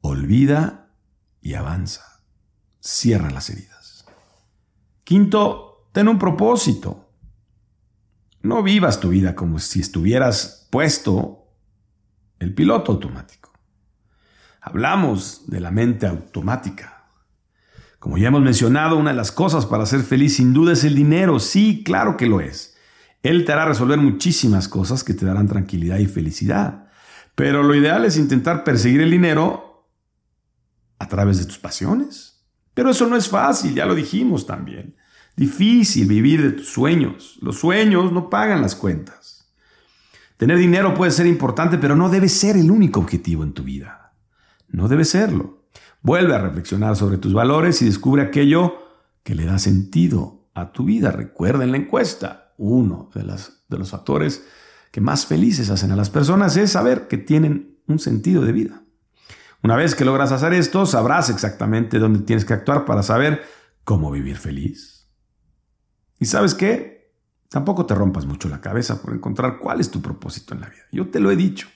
olvida 0.00 0.90
y 1.42 1.54
avanza. 1.54 2.22
Cierra 2.80 3.30
las 3.30 3.50
heridas. 3.50 4.06
Quinto, 5.04 5.88
ten 5.92 6.08
un 6.08 6.18
propósito. 6.18 7.09
No 8.42 8.62
vivas 8.62 9.00
tu 9.00 9.10
vida 9.10 9.34
como 9.34 9.58
si 9.58 9.80
estuvieras 9.80 10.66
puesto 10.70 11.46
el 12.38 12.54
piloto 12.54 12.92
automático. 12.92 13.52
Hablamos 14.60 15.44
de 15.48 15.60
la 15.60 15.70
mente 15.70 16.06
automática. 16.06 17.04
Como 17.98 18.16
ya 18.16 18.28
hemos 18.28 18.40
mencionado, 18.40 18.96
una 18.96 19.10
de 19.10 19.16
las 19.16 19.30
cosas 19.30 19.66
para 19.66 19.84
ser 19.84 20.00
feliz 20.00 20.36
sin 20.36 20.54
duda 20.54 20.72
es 20.72 20.84
el 20.84 20.94
dinero. 20.94 21.38
Sí, 21.38 21.82
claro 21.84 22.16
que 22.16 22.26
lo 22.26 22.40
es. 22.40 22.76
Él 23.22 23.44
te 23.44 23.52
hará 23.52 23.66
resolver 23.66 23.98
muchísimas 23.98 24.68
cosas 24.68 25.04
que 25.04 25.12
te 25.12 25.26
darán 25.26 25.46
tranquilidad 25.46 25.98
y 25.98 26.06
felicidad. 26.06 26.88
Pero 27.34 27.62
lo 27.62 27.74
ideal 27.74 28.06
es 28.06 28.16
intentar 28.16 28.64
perseguir 28.64 29.02
el 29.02 29.10
dinero 29.10 29.86
a 30.98 31.08
través 31.08 31.38
de 31.38 31.44
tus 31.44 31.58
pasiones. 31.58 32.46
Pero 32.72 32.90
eso 32.90 33.06
no 33.06 33.16
es 33.16 33.28
fácil, 33.28 33.74
ya 33.74 33.84
lo 33.84 33.94
dijimos 33.94 34.46
también. 34.46 34.96
Difícil 35.40 36.06
vivir 36.06 36.42
de 36.42 36.50
tus 36.52 36.68
sueños. 36.68 37.38
Los 37.40 37.60
sueños 37.60 38.12
no 38.12 38.28
pagan 38.28 38.60
las 38.60 38.74
cuentas. 38.74 39.50
Tener 40.36 40.58
dinero 40.58 40.92
puede 40.92 41.12
ser 41.12 41.24
importante, 41.24 41.78
pero 41.78 41.96
no 41.96 42.10
debe 42.10 42.28
ser 42.28 42.58
el 42.58 42.70
único 42.70 43.00
objetivo 43.00 43.42
en 43.42 43.54
tu 43.54 43.62
vida. 43.62 44.12
No 44.68 44.86
debe 44.86 45.06
serlo. 45.06 45.62
Vuelve 46.02 46.34
a 46.34 46.40
reflexionar 46.40 46.94
sobre 46.94 47.16
tus 47.16 47.32
valores 47.32 47.80
y 47.80 47.86
descubre 47.86 48.20
aquello 48.20 48.74
que 49.22 49.34
le 49.34 49.46
da 49.46 49.58
sentido 49.58 50.46
a 50.52 50.72
tu 50.72 50.84
vida. 50.84 51.10
Recuerda 51.10 51.64
en 51.64 51.70
la 51.70 51.78
encuesta, 51.78 52.52
uno 52.58 53.08
de 53.14 53.24
los 53.78 53.90
factores 53.90 54.44
que 54.90 55.00
más 55.00 55.24
felices 55.24 55.70
hacen 55.70 55.90
a 55.90 55.96
las 55.96 56.10
personas 56.10 56.54
es 56.58 56.72
saber 56.72 57.08
que 57.08 57.16
tienen 57.16 57.78
un 57.86 57.98
sentido 57.98 58.44
de 58.44 58.52
vida. 58.52 58.82
Una 59.62 59.74
vez 59.74 59.94
que 59.94 60.04
logras 60.04 60.32
hacer 60.32 60.52
esto, 60.52 60.84
sabrás 60.84 61.30
exactamente 61.30 61.98
dónde 61.98 62.18
tienes 62.18 62.44
que 62.44 62.52
actuar 62.52 62.84
para 62.84 63.02
saber 63.02 63.40
cómo 63.84 64.10
vivir 64.10 64.36
feliz. 64.36 64.99
¿Y 66.20 66.26
sabes 66.26 66.54
qué? 66.54 67.10
Tampoco 67.48 67.86
te 67.86 67.94
rompas 67.94 68.26
mucho 68.26 68.48
la 68.48 68.60
cabeza 68.60 69.02
por 69.02 69.12
encontrar 69.12 69.58
cuál 69.58 69.80
es 69.80 69.90
tu 69.90 70.00
propósito 70.00 70.54
en 70.54 70.60
la 70.60 70.68
vida. 70.68 70.84
Yo 70.92 71.08
te 71.08 71.18
lo 71.18 71.30
he 71.30 71.36
dicho. 71.36 71.66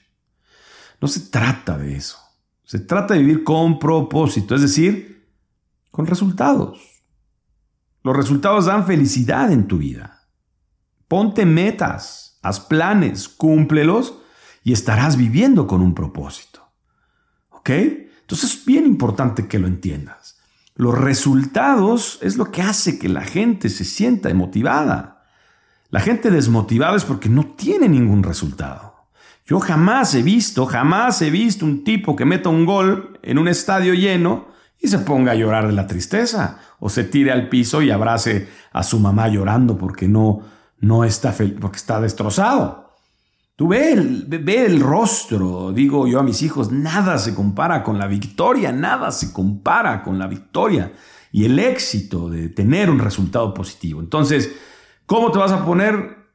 No 1.01 1.07
se 1.09 1.19
trata 1.31 1.77
de 1.77 1.95
eso. 1.95 2.17
Se 2.63 2.79
trata 2.79 3.13
de 3.13 3.19
vivir 3.19 3.43
con 3.43 3.77
propósito, 3.77 4.55
es 4.55 4.61
decir, 4.61 5.27
con 5.91 6.05
resultados. 6.05 7.03
Los 8.03 8.15
resultados 8.15 8.65
dan 8.65 8.85
felicidad 8.85 9.51
en 9.51 9.67
tu 9.67 9.79
vida. 9.79 10.29
Ponte 11.07 11.45
metas, 11.45 12.39
haz 12.41 12.59
planes, 12.59 13.27
cúmplelos 13.27 14.19
y 14.63 14.73
estarás 14.73 15.17
viviendo 15.17 15.67
con 15.67 15.81
un 15.81 15.93
propósito. 15.93 16.71
¿Ok? 17.49 17.69
Entonces 17.69 18.55
es 18.55 18.65
bien 18.65 18.85
importante 18.85 19.47
que 19.47 19.59
lo 19.59 19.67
entiendas. 19.67 20.34
Los 20.75 20.97
resultados 20.97 22.19
es 22.21 22.35
lo 22.35 22.51
que 22.51 22.61
hace 22.61 22.99
que 22.99 23.07
la 23.07 23.21
gente 23.21 23.69
se 23.69 23.85
sienta 23.85 24.33
motivada. 24.33 25.23
La 25.89 26.01
gente 26.01 26.31
desmotivada 26.31 26.97
es 26.97 27.05
porque 27.05 27.29
no 27.29 27.45
tiene 27.55 27.87
ningún 27.87 28.23
resultado. 28.23 28.93
Yo 29.45 29.59
jamás 29.61 30.13
he 30.15 30.21
visto, 30.21 30.65
jamás 30.65 31.21
he 31.21 31.29
visto 31.29 31.65
un 31.65 31.85
tipo 31.85 32.15
que 32.15 32.25
meta 32.25 32.49
un 32.49 32.65
gol 32.65 33.17
en 33.21 33.37
un 33.37 33.47
estadio 33.47 33.93
lleno 33.93 34.47
y 34.81 34.89
se 34.89 34.99
ponga 34.99 35.31
a 35.31 35.35
llorar 35.35 35.67
de 35.67 35.73
la 35.73 35.87
tristeza 35.87 36.59
o 36.79 36.89
se 36.89 37.05
tire 37.05 37.31
al 37.31 37.47
piso 37.47 37.81
y 37.81 37.91
abrace 37.91 38.49
a 38.73 38.83
su 38.83 38.99
mamá 38.99 39.29
llorando 39.29 39.77
porque 39.77 40.09
no, 40.09 40.41
no 40.79 41.05
está 41.05 41.33
porque 41.61 41.77
está 41.77 42.01
destrozado. 42.01 42.84
Tú 43.55 43.69
ve 43.69 43.93
el, 43.93 44.25
ve 44.27 44.65
el 44.65 44.81
rostro, 44.81 45.71
digo 45.71 46.07
yo 46.07 46.19
a 46.19 46.23
mis 46.23 46.41
hijos, 46.41 46.71
nada 46.71 47.17
se 47.17 47.33
compara 47.33 47.83
con 47.83 47.97
la 47.97 48.07
victoria, 48.07 48.71
nada 48.71 49.11
se 49.11 49.31
compara 49.31 50.03
con 50.03 50.19
la 50.19 50.27
victoria 50.27 50.91
y 51.31 51.45
el 51.45 51.57
éxito 51.59 52.29
de 52.29 52.49
tener 52.49 52.89
un 52.89 52.99
resultado 52.99 53.53
positivo. 53.53 54.01
Entonces, 54.01 54.53
¿cómo 55.05 55.31
te 55.31 55.39
vas 55.39 55.53
a 55.53 55.65
poner 55.65 56.25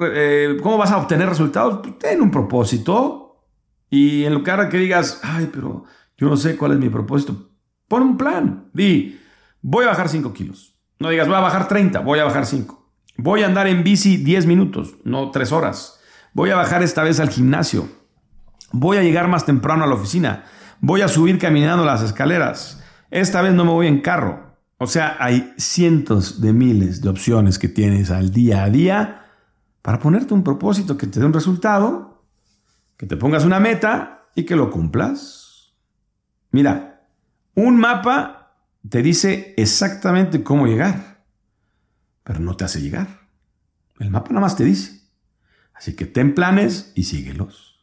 eh, 0.00 0.56
¿cómo 0.62 0.78
vas 0.78 0.90
a 0.90 0.98
obtener 0.98 1.28
resultados? 1.28 1.80
Pues, 1.82 1.98
ten 1.98 2.20
un 2.20 2.30
propósito 2.30 3.44
y 3.90 4.24
en 4.24 4.34
lugar 4.34 4.62
de 4.62 4.68
que 4.68 4.78
digas, 4.78 5.20
ay, 5.22 5.48
pero 5.52 5.84
yo 6.16 6.28
no 6.28 6.36
sé 6.36 6.56
cuál 6.56 6.72
es 6.72 6.78
mi 6.78 6.88
propósito, 6.88 7.50
pon 7.88 8.02
un 8.02 8.16
plan. 8.16 8.70
Di, 8.72 9.20
voy 9.62 9.84
a 9.84 9.88
bajar 9.88 10.08
5 10.08 10.32
kilos. 10.32 10.76
No 10.98 11.10
digas, 11.10 11.28
voy 11.28 11.36
a 11.36 11.40
bajar 11.40 11.68
30, 11.68 12.00
voy 12.00 12.18
a 12.18 12.24
bajar 12.24 12.46
5. 12.46 12.82
Voy 13.18 13.42
a 13.42 13.46
andar 13.46 13.68
en 13.68 13.84
bici 13.84 14.16
10 14.16 14.46
minutos, 14.46 14.96
no 15.04 15.30
3 15.30 15.52
horas. 15.52 16.00
Voy 16.34 16.50
a 16.50 16.56
bajar 16.56 16.82
esta 16.82 17.04
vez 17.04 17.20
al 17.20 17.30
gimnasio. 17.30 17.88
Voy 18.72 18.96
a 18.96 19.02
llegar 19.02 19.28
más 19.28 19.46
temprano 19.46 19.84
a 19.84 19.86
la 19.86 19.94
oficina. 19.94 20.44
Voy 20.80 21.00
a 21.00 21.08
subir 21.08 21.38
caminando 21.38 21.84
las 21.84 22.02
escaleras. 22.02 22.82
Esta 23.10 23.40
vez 23.40 23.54
no 23.54 23.64
me 23.64 23.70
voy 23.70 23.86
en 23.86 24.00
carro. 24.00 24.58
O 24.78 24.88
sea, 24.88 25.16
hay 25.20 25.54
cientos 25.56 26.40
de 26.40 26.52
miles 26.52 27.00
de 27.00 27.08
opciones 27.08 27.60
que 27.60 27.68
tienes 27.68 28.10
al 28.10 28.32
día 28.32 28.64
a 28.64 28.70
día 28.70 29.26
para 29.80 30.00
ponerte 30.00 30.34
un 30.34 30.42
propósito 30.42 30.96
que 30.96 31.06
te 31.06 31.20
dé 31.20 31.26
un 31.26 31.32
resultado, 31.32 32.24
que 32.96 33.06
te 33.06 33.16
pongas 33.16 33.44
una 33.44 33.60
meta 33.60 34.26
y 34.34 34.42
que 34.42 34.56
lo 34.56 34.70
cumplas. 34.70 35.72
Mira, 36.50 37.06
un 37.54 37.76
mapa 37.76 38.56
te 38.88 39.02
dice 39.02 39.54
exactamente 39.56 40.42
cómo 40.42 40.66
llegar, 40.66 41.24
pero 42.24 42.40
no 42.40 42.56
te 42.56 42.64
hace 42.64 42.80
llegar. 42.80 43.06
El 44.00 44.10
mapa 44.10 44.30
nada 44.30 44.40
más 44.40 44.56
te 44.56 44.64
dice. 44.64 45.03
Así 45.74 45.94
que 45.94 46.06
ten 46.06 46.34
planes 46.34 46.92
y 46.94 47.04
síguelos. 47.04 47.80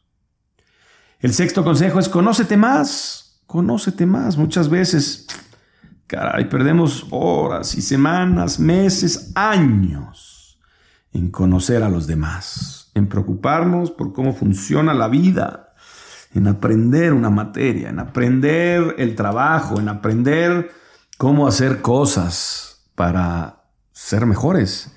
El 1.20 1.32
sexto 1.32 1.62
consejo 1.62 2.00
es 2.00 2.08
conócete 2.08 2.56
más, 2.56 3.42
conócete 3.46 4.06
más. 4.06 4.36
Muchas 4.36 4.68
veces, 4.68 5.26
caray, 6.06 6.48
perdemos 6.48 7.06
horas 7.10 7.74
y 7.76 7.82
semanas, 7.82 8.58
meses, 8.58 9.30
años 9.34 10.58
en 11.12 11.30
conocer 11.30 11.82
a 11.82 11.88
los 11.88 12.06
demás, 12.06 12.90
en 12.94 13.06
preocuparnos 13.06 13.90
por 13.90 14.12
cómo 14.12 14.34
funciona 14.34 14.94
la 14.94 15.08
vida, 15.08 15.74
en 16.34 16.48
aprender 16.48 17.12
una 17.12 17.30
materia, 17.30 17.90
en 17.90 17.98
aprender 17.98 18.94
el 18.98 19.14
trabajo, 19.14 19.78
en 19.78 19.88
aprender 19.88 20.72
cómo 21.18 21.46
hacer 21.46 21.82
cosas 21.82 22.88
para 22.94 23.64
ser 23.92 24.24
mejores. 24.26 24.96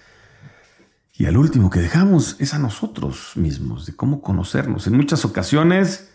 Y 1.17 1.25
al 1.25 1.37
último 1.37 1.69
que 1.69 1.79
dejamos 1.79 2.35
es 2.39 2.53
a 2.53 2.59
nosotros 2.59 3.31
mismos, 3.35 3.85
de 3.85 3.95
cómo 3.95 4.21
conocernos. 4.21 4.85
En 4.87 4.97
muchas 4.97 5.23
ocasiones 5.23 6.09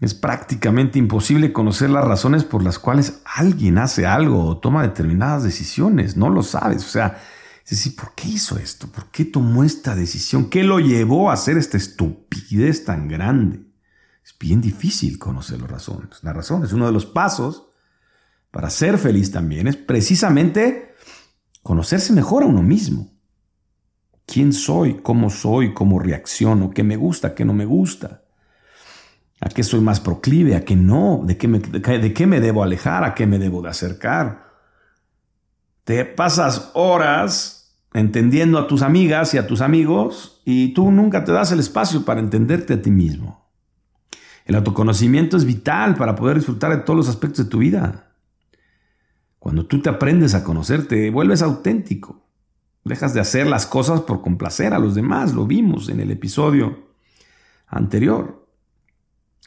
es 0.00 0.14
prácticamente 0.14 1.00
imposible 1.00 1.52
conocer 1.52 1.90
las 1.90 2.04
razones 2.04 2.44
por 2.44 2.62
las 2.62 2.78
cuales 2.78 3.20
alguien 3.24 3.78
hace 3.78 4.06
algo 4.06 4.44
o 4.46 4.58
toma 4.58 4.82
determinadas 4.82 5.42
decisiones. 5.42 6.16
No 6.16 6.30
lo 6.30 6.44
sabes. 6.44 6.84
O 6.84 6.88
sea, 6.88 7.20
es 7.64 7.70
decir, 7.70 7.96
¿por 7.96 8.14
qué 8.14 8.28
hizo 8.28 8.56
esto? 8.56 8.86
¿Por 8.86 9.10
qué 9.10 9.24
tomó 9.24 9.64
esta 9.64 9.96
decisión? 9.96 10.48
¿Qué 10.48 10.62
lo 10.62 10.78
llevó 10.78 11.30
a 11.30 11.34
hacer 11.34 11.58
esta 11.58 11.76
estupidez 11.76 12.84
tan 12.84 13.08
grande? 13.08 13.66
Es 14.24 14.32
bien 14.38 14.60
difícil 14.60 15.18
conocer 15.18 15.60
las 15.60 15.70
razones. 15.70 16.22
La 16.22 16.32
razón 16.32 16.62
es 16.64 16.72
uno 16.72 16.86
de 16.86 16.92
los 16.92 17.04
pasos 17.04 17.70
para 18.52 18.70
ser 18.70 18.96
feliz 18.96 19.32
también. 19.32 19.66
Es 19.66 19.76
precisamente 19.76 20.94
conocerse 21.64 22.12
mejor 22.12 22.44
a 22.44 22.46
uno 22.46 22.62
mismo 22.62 23.17
quién 24.28 24.52
soy, 24.52 25.00
cómo 25.02 25.30
soy, 25.30 25.72
cómo 25.72 25.98
reacciono, 25.98 26.70
qué 26.70 26.84
me 26.84 26.96
gusta, 26.96 27.34
qué 27.34 27.44
no 27.44 27.54
me 27.54 27.64
gusta, 27.64 28.22
a 29.40 29.48
qué 29.48 29.62
soy 29.62 29.80
más 29.80 30.00
proclive, 30.00 30.54
a 30.54 30.64
qué 30.64 30.76
no, 30.76 31.22
de 31.24 31.38
qué 31.38 31.48
me, 31.48 32.40
debo 32.40 32.62
alejar, 32.62 33.04
a 33.04 33.14
qué 33.14 33.26
me 33.26 33.38
debo 33.38 33.62
de 33.62 33.70
acercar. 33.70 34.52
Te 35.84 36.04
pasas 36.04 36.70
horas 36.74 37.80
entendiendo 37.94 38.58
a 38.58 38.66
tus 38.66 38.82
amigas 38.82 39.32
y 39.32 39.38
a 39.38 39.46
tus 39.46 39.62
amigos 39.62 40.42
y 40.44 40.74
tú 40.74 40.92
nunca 40.92 41.24
te 41.24 41.32
das 41.32 41.50
el 41.50 41.60
espacio 41.60 42.04
para 42.04 42.20
entenderte 42.20 42.74
a 42.74 42.82
ti 42.82 42.90
mismo. 42.90 43.48
El 44.44 44.56
autoconocimiento 44.56 45.38
es 45.38 45.46
vital 45.46 45.94
para 45.94 46.14
poder 46.14 46.36
disfrutar 46.36 46.70
de 46.70 46.82
todos 46.82 46.96
los 46.98 47.08
aspectos 47.08 47.46
de 47.46 47.50
tu 47.50 47.58
vida. 47.58 48.12
Cuando 49.38 49.64
tú 49.64 49.80
te 49.80 49.88
aprendes 49.88 50.34
a 50.34 50.44
conocerte, 50.44 51.08
vuelves 51.10 51.40
auténtico. 51.40 52.27
Dejas 52.88 53.12
de 53.12 53.20
hacer 53.20 53.46
las 53.46 53.66
cosas 53.66 54.00
por 54.00 54.22
complacer 54.22 54.72
a 54.72 54.78
los 54.78 54.94
demás. 54.94 55.34
Lo 55.34 55.46
vimos 55.46 55.90
en 55.90 56.00
el 56.00 56.10
episodio 56.10 56.88
anterior, 57.66 58.48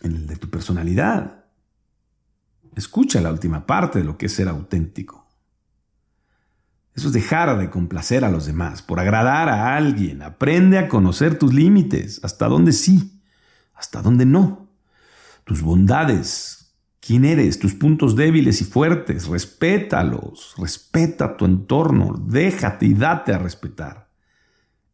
en 0.03 0.15
el 0.15 0.27
de 0.27 0.35
tu 0.35 0.49
personalidad. 0.49 1.45
Escucha 2.75 3.19
la 3.19 3.31
última 3.31 3.65
parte 3.65 3.97
de 3.97 4.05
lo 4.05 4.15
que 4.15 4.27
es 4.27 4.33
ser 4.33 4.47
auténtico. 4.47 5.27
Eso 6.93 7.07
es 7.07 7.13
dejar 7.13 7.57
de 7.57 7.71
complacer 7.71 8.23
a 8.23 8.29
los 8.29 8.45
demás, 8.45 8.83
por 8.83 8.99
agradar 8.99 9.49
a 9.49 9.75
alguien. 9.75 10.21
Aprende 10.21 10.77
a 10.77 10.87
conocer 10.87 11.39
tus 11.39 11.51
límites, 11.51 12.19
hasta 12.23 12.47
dónde 12.47 12.73
sí, 12.73 13.23
hasta 13.73 14.03
dónde 14.03 14.25
no. 14.25 14.69
Tus 15.45 15.63
bondades, 15.63 16.60
quién 17.01 17.25
eres, 17.25 17.59
tus 17.59 17.73
puntos 17.73 18.15
débiles 18.15 18.61
y 18.61 18.63
fuertes, 18.63 19.27
respétalos, 19.27 20.53
respeta 20.57 21.35
tu 21.35 21.45
entorno, 21.45 22.13
déjate 22.25 22.85
y 22.85 22.93
date 22.93 23.33
a 23.33 23.39
respetar. 23.39 24.09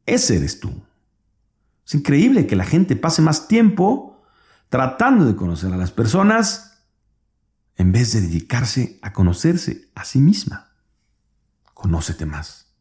Ese 0.05 0.37
eres 0.37 0.59
tú. 0.59 0.71
Es 1.85 1.93
increíble 1.93 2.47
que 2.47 2.55
la 2.55 2.65
gente 2.65 2.95
pase 2.95 3.21
más 3.21 3.47
tiempo 3.47 4.23
tratando 4.69 5.25
de 5.25 5.35
conocer 5.35 5.71
a 5.71 5.77
las 5.77 5.91
personas 5.91 6.83
en 7.75 7.91
vez 7.91 8.13
de 8.13 8.21
dedicarse 8.21 8.99
a 9.01 9.13
conocerse 9.13 9.89
a 9.93 10.03
sí 10.03 10.19
misma. 10.19 10.71
Conócete 11.73 12.25
más. 12.25 12.73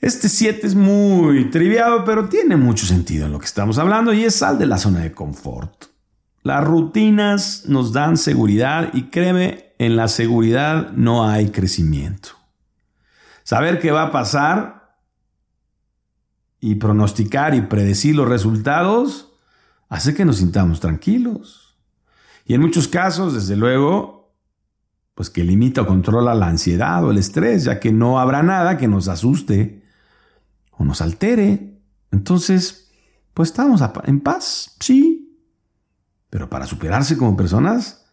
Este 0.00 0.28
7 0.28 0.66
es 0.66 0.74
muy 0.74 1.48
triviado, 1.50 2.04
pero 2.04 2.28
tiene 2.28 2.56
mucho 2.56 2.84
sentido 2.84 3.24
en 3.24 3.32
lo 3.32 3.38
que 3.38 3.46
estamos 3.46 3.78
hablando 3.78 4.12
y 4.12 4.24
es 4.24 4.34
sal 4.34 4.58
de 4.58 4.66
la 4.66 4.76
zona 4.76 5.00
de 5.00 5.12
confort. 5.12 5.93
Las 6.44 6.62
rutinas 6.62 7.64
nos 7.68 7.94
dan 7.94 8.18
seguridad 8.18 8.90
y 8.92 9.04
créeme, 9.04 9.72
en 9.78 9.96
la 9.96 10.08
seguridad 10.08 10.92
no 10.92 11.26
hay 11.26 11.48
crecimiento. 11.48 12.30
Saber 13.44 13.80
qué 13.80 13.90
va 13.90 14.02
a 14.02 14.12
pasar 14.12 14.98
y 16.60 16.74
pronosticar 16.74 17.54
y 17.54 17.62
predecir 17.62 18.14
los 18.14 18.28
resultados 18.28 19.32
hace 19.88 20.14
que 20.14 20.26
nos 20.26 20.36
sintamos 20.36 20.80
tranquilos. 20.80 21.78
Y 22.44 22.52
en 22.52 22.60
muchos 22.60 22.88
casos, 22.88 23.32
desde 23.32 23.56
luego, 23.56 24.34
pues 25.14 25.30
que 25.30 25.44
limita 25.44 25.80
o 25.80 25.86
controla 25.86 26.34
la 26.34 26.48
ansiedad 26.48 27.02
o 27.04 27.10
el 27.10 27.16
estrés, 27.16 27.64
ya 27.64 27.80
que 27.80 27.90
no 27.90 28.20
habrá 28.20 28.42
nada 28.42 28.76
que 28.76 28.86
nos 28.86 29.08
asuste 29.08 29.82
o 30.72 30.84
nos 30.84 31.00
altere. 31.00 31.80
Entonces, 32.12 32.92
pues 33.32 33.48
estamos 33.48 33.80
en 34.04 34.20
paz, 34.20 34.76
sí, 34.78 35.13
pero 36.34 36.50
para 36.50 36.66
superarse 36.66 37.16
como 37.16 37.36
personas, 37.36 38.06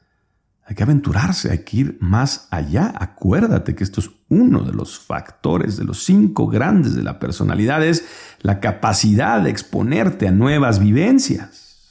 hay 0.64 0.76
que 0.76 0.84
aventurarse, 0.84 1.50
hay 1.50 1.64
que 1.64 1.78
ir 1.78 1.98
más 2.02 2.48
allá. 2.52 2.94
Acuérdate 2.96 3.74
que 3.74 3.84
esto 3.84 4.00
es 4.00 4.12
uno 4.30 4.62
de 4.62 4.74
los 4.74 5.00
factores, 5.00 5.76
de 5.76 5.86
los 5.86 6.04
cinco 6.04 6.46
grandes 6.46 6.94
de 6.94 7.02
la 7.02 7.18
personalidad, 7.18 7.84
es 7.84 8.06
la 8.42 8.60
capacidad 8.60 9.42
de 9.42 9.50
exponerte 9.50 10.28
a 10.28 10.32
nuevas 10.32 10.78
vivencias. 10.78 11.90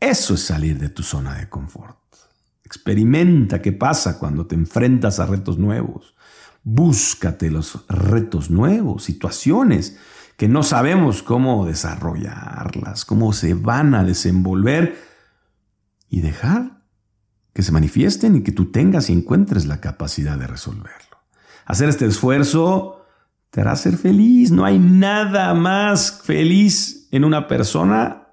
Eso 0.00 0.34
es 0.34 0.42
salir 0.42 0.80
de 0.80 0.88
tu 0.88 1.04
zona 1.04 1.36
de 1.36 1.48
confort. 1.48 2.00
Experimenta 2.64 3.62
qué 3.62 3.70
pasa 3.70 4.18
cuando 4.18 4.48
te 4.48 4.56
enfrentas 4.56 5.20
a 5.20 5.26
retos 5.26 5.56
nuevos. 5.56 6.16
Búscate 6.64 7.48
los 7.48 7.86
retos 7.88 8.50
nuevos, 8.50 9.04
situaciones 9.04 9.98
que 10.36 10.48
no 10.48 10.64
sabemos 10.64 11.22
cómo 11.22 11.64
desarrollarlas, 11.64 13.04
cómo 13.04 13.32
se 13.32 13.54
van 13.54 13.94
a 13.94 14.02
desenvolver 14.02 15.11
y 16.12 16.20
dejar 16.20 16.82
que 17.54 17.62
se 17.62 17.72
manifiesten 17.72 18.36
y 18.36 18.42
que 18.42 18.52
tú 18.52 18.70
tengas 18.70 19.08
y 19.08 19.14
encuentres 19.14 19.64
la 19.64 19.80
capacidad 19.80 20.38
de 20.38 20.46
resolverlo. 20.46 21.16
Hacer 21.64 21.88
este 21.88 22.04
esfuerzo 22.04 23.06
te 23.50 23.62
hará 23.62 23.74
ser 23.76 23.96
feliz. 23.96 24.50
No 24.50 24.66
hay 24.66 24.78
nada 24.78 25.54
más 25.54 26.20
feliz 26.22 27.08
en 27.12 27.24
una 27.24 27.48
persona 27.48 28.28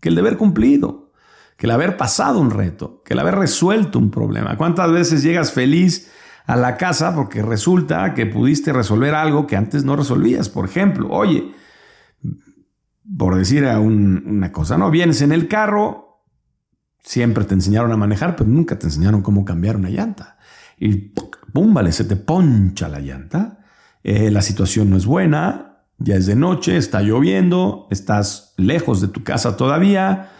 que 0.00 0.08
el 0.08 0.16
de 0.16 0.20
haber 0.20 0.36
cumplido, 0.36 1.12
que 1.56 1.66
el 1.66 1.70
haber 1.70 1.96
pasado 1.96 2.40
un 2.40 2.50
reto, 2.50 3.02
que 3.04 3.14
el 3.14 3.20
haber 3.20 3.36
resuelto 3.36 4.00
un 4.00 4.10
problema. 4.10 4.56
¿Cuántas 4.56 4.90
veces 4.90 5.22
llegas 5.22 5.52
feliz 5.52 6.10
a 6.46 6.56
la 6.56 6.76
casa 6.76 7.14
porque 7.14 7.40
resulta 7.40 8.14
que 8.14 8.26
pudiste 8.26 8.72
resolver 8.72 9.14
algo 9.14 9.46
que 9.46 9.54
antes 9.56 9.84
no 9.84 9.94
resolvías? 9.94 10.48
Por 10.48 10.64
ejemplo, 10.64 11.08
oye, 11.08 11.54
por 13.16 13.36
decir 13.36 13.64
una 13.64 14.50
cosa, 14.50 14.76
no 14.76 14.90
vienes 14.90 15.22
en 15.22 15.30
el 15.30 15.46
carro 15.46 16.11
Siempre 17.02 17.44
te 17.44 17.54
enseñaron 17.54 17.92
a 17.92 17.96
manejar, 17.96 18.36
pero 18.36 18.48
nunca 18.48 18.78
te 18.78 18.86
enseñaron 18.86 19.22
cómo 19.22 19.44
cambiar 19.44 19.76
una 19.76 19.90
llanta. 19.90 20.36
Y 20.78 21.12
pum, 21.52 21.74
vale, 21.74 21.92
se 21.92 22.04
te 22.04 22.16
poncha 22.16 22.88
la 22.88 23.00
llanta. 23.00 23.58
Eh, 24.04 24.30
la 24.30 24.42
situación 24.42 24.90
no 24.90 24.96
es 24.96 25.06
buena, 25.06 25.84
ya 25.98 26.16
es 26.16 26.26
de 26.26 26.36
noche, 26.36 26.76
está 26.76 27.02
lloviendo, 27.02 27.86
estás 27.90 28.54
lejos 28.56 29.00
de 29.00 29.08
tu 29.08 29.22
casa 29.22 29.56
todavía. 29.56 30.30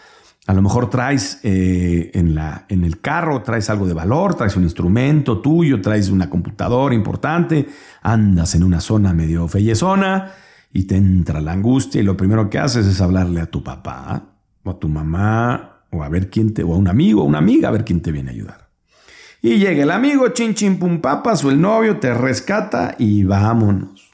A 0.45 0.53
lo 0.53 0.61
mejor 0.61 0.89
traes 0.89 1.39
eh, 1.43 2.11
en, 2.13 2.35
la, 2.35 2.65
en 2.67 2.83
el 2.83 2.99
carro, 2.99 3.43
traes 3.43 3.69
algo 3.69 3.87
de 3.87 3.93
valor, 3.93 4.35
traes 4.35 4.57
un 4.57 4.63
instrumento 4.63 5.39
tuyo, 5.39 5.81
traes 5.81 6.09
una 6.09 6.29
computadora 6.29 6.93
importante, 6.93 7.67
andas 8.01 8.55
en 8.55 8.63
una 8.63 8.81
zona 8.81 9.13
medio 9.13 9.47
fellezona 9.47 10.31
y 10.73 10.83
te 10.83 10.97
entra 10.97 11.39
la 11.39 11.53
angustia 11.53 12.01
y 12.01 12.03
lo 12.03 12.17
primero 12.17 12.49
que 12.49 12.59
haces 12.59 12.85
es 12.85 12.99
hablarle 12.99 13.39
a 13.39 13.45
tu 13.45 13.63
papá 13.63 14.33
o 14.63 14.71
a 14.71 14.79
tu 14.79 14.89
mamá 14.89 15.72
o 15.93 16.03
a 16.03 16.09
ver 16.09 16.29
quién 16.29 16.53
te, 16.53 16.63
o 16.63 16.73
a 16.73 16.77
un 16.77 16.87
amigo 16.87 17.21
o 17.21 17.25
una 17.25 17.37
amiga 17.37 17.69
a 17.69 17.71
ver 17.71 17.85
quién 17.85 18.01
te 18.01 18.11
viene 18.11 18.31
a 18.31 18.33
ayudar. 18.33 18.69
Y 19.41 19.57
llega 19.57 19.83
el 19.83 19.91
amigo, 19.91 20.29
chin 20.29 20.55
chin 20.55 20.79
pum 20.79 21.01
papas, 21.01 21.43
o 21.43 21.51
el 21.51 21.59
novio 21.59 21.99
te 21.99 22.13
rescata 22.13 22.95
y 22.97 23.23
vámonos. 23.23 24.11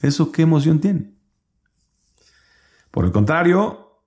¿Eso 0.00 0.32
qué 0.32 0.42
emoción 0.42 0.80
tiene? 0.80 1.12
Por 2.90 3.04
el 3.04 3.12
contrario, 3.12 4.00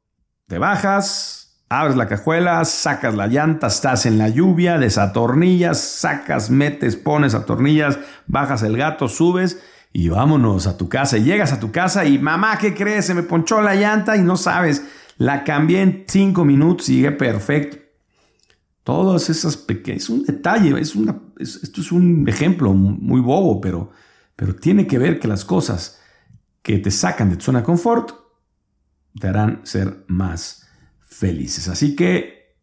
te 0.47 0.59
bajas, 0.59 1.63
abres 1.69 1.95
la 1.95 2.07
cajuela, 2.07 2.63
sacas 2.65 3.15
la 3.15 3.27
llanta, 3.27 3.67
estás 3.67 4.05
en 4.05 4.17
la 4.17 4.27
lluvia, 4.27 4.77
desatornillas, 4.77 5.79
sacas, 5.79 6.49
metes, 6.49 6.97
pones, 6.97 7.33
atornillas, 7.33 7.97
bajas 8.27 8.61
el 8.61 8.75
gato, 8.75 9.07
subes 9.07 9.63
y 9.93 10.09
vámonos 10.09 10.67
a 10.67 10.77
tu 10.77 10.89
casa. 10.89 11.17
Y 11.17 11.23
llegas 11.23 11.53
a 11.53 11.59
tu 11.61 11.71
casa 11.71 12.03
y 12.03 12.19
mamá, 12.19 12.57
¿qué 12.57 12.75
crees? 12.75 13.05
Se 13.05 13.13
me 13.13 13.23
ponchó 13.23 13.61
la 13.61 13.75
llanta 13.75 14.17
y 14.17 14.21
no 14.21 14.35
sabes. 14.35 14.83
La 15.17 15.43
cambié 15.43 15.82
en 15.82 16.06
cinco 16.08 16.45
minutos 16.45 16.89
y 16.89 17.10
perfecto. 17.12 17.78
Todas 18.84 19.30
esas 19.30 19.58
pequeñas, 19.58 20.04
es 20.04 20.10
un 20.10 20.23
detalle, 20.23 20.80
es 20.80 20.95
esto 21.39 21.82
es 21.82 21.91
un 21.91 22.28
ejemplo 22.28 22.73
muy 22.73 23.19
bobo, 23.19 23.60
pero, 23.60 23.91
pero 24.36 24.56
tiene 24.56 24.86
que 24.86 24.99
ver 24.99 25.19
que 25.19 25.28
las 25.28 25.43
cosas 25.43 25.99
que 26.62 26.80
te 26.80 26.91
sacan 26.91 27.30
de 27.30 27.38
tu 27.38 27.43
zona 27.45 27.60
de 27.60 27.65
confort 27.65 28.12
te 29.19 29.28
harán 29.28 29.62
ser 29.65 30.04
más 30.08 30.67
felices. 30.99 31.67
Así 31.67 31.95
que 31.95 32.56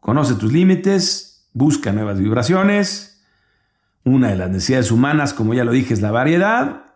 conoce 0.00 0.34
tus 0.34 0.52
límites, 0.52 1.50
busca 1.52 1.92
nuevas 1.92 2.18
vibraciones. 2.18 3.24
Una 4.04 4.28
de 4.28 4.36
las 4.36 4.50
necesidades 4.50 4.90
humanas, 4.90 5.34
como 5.34 5.52
ya 5.52 5.64
lo 5.64 5.72
dije, 5.72 5.92
es 5.92 6.00
la 6.00 6.12
variedad. 6.12 6.94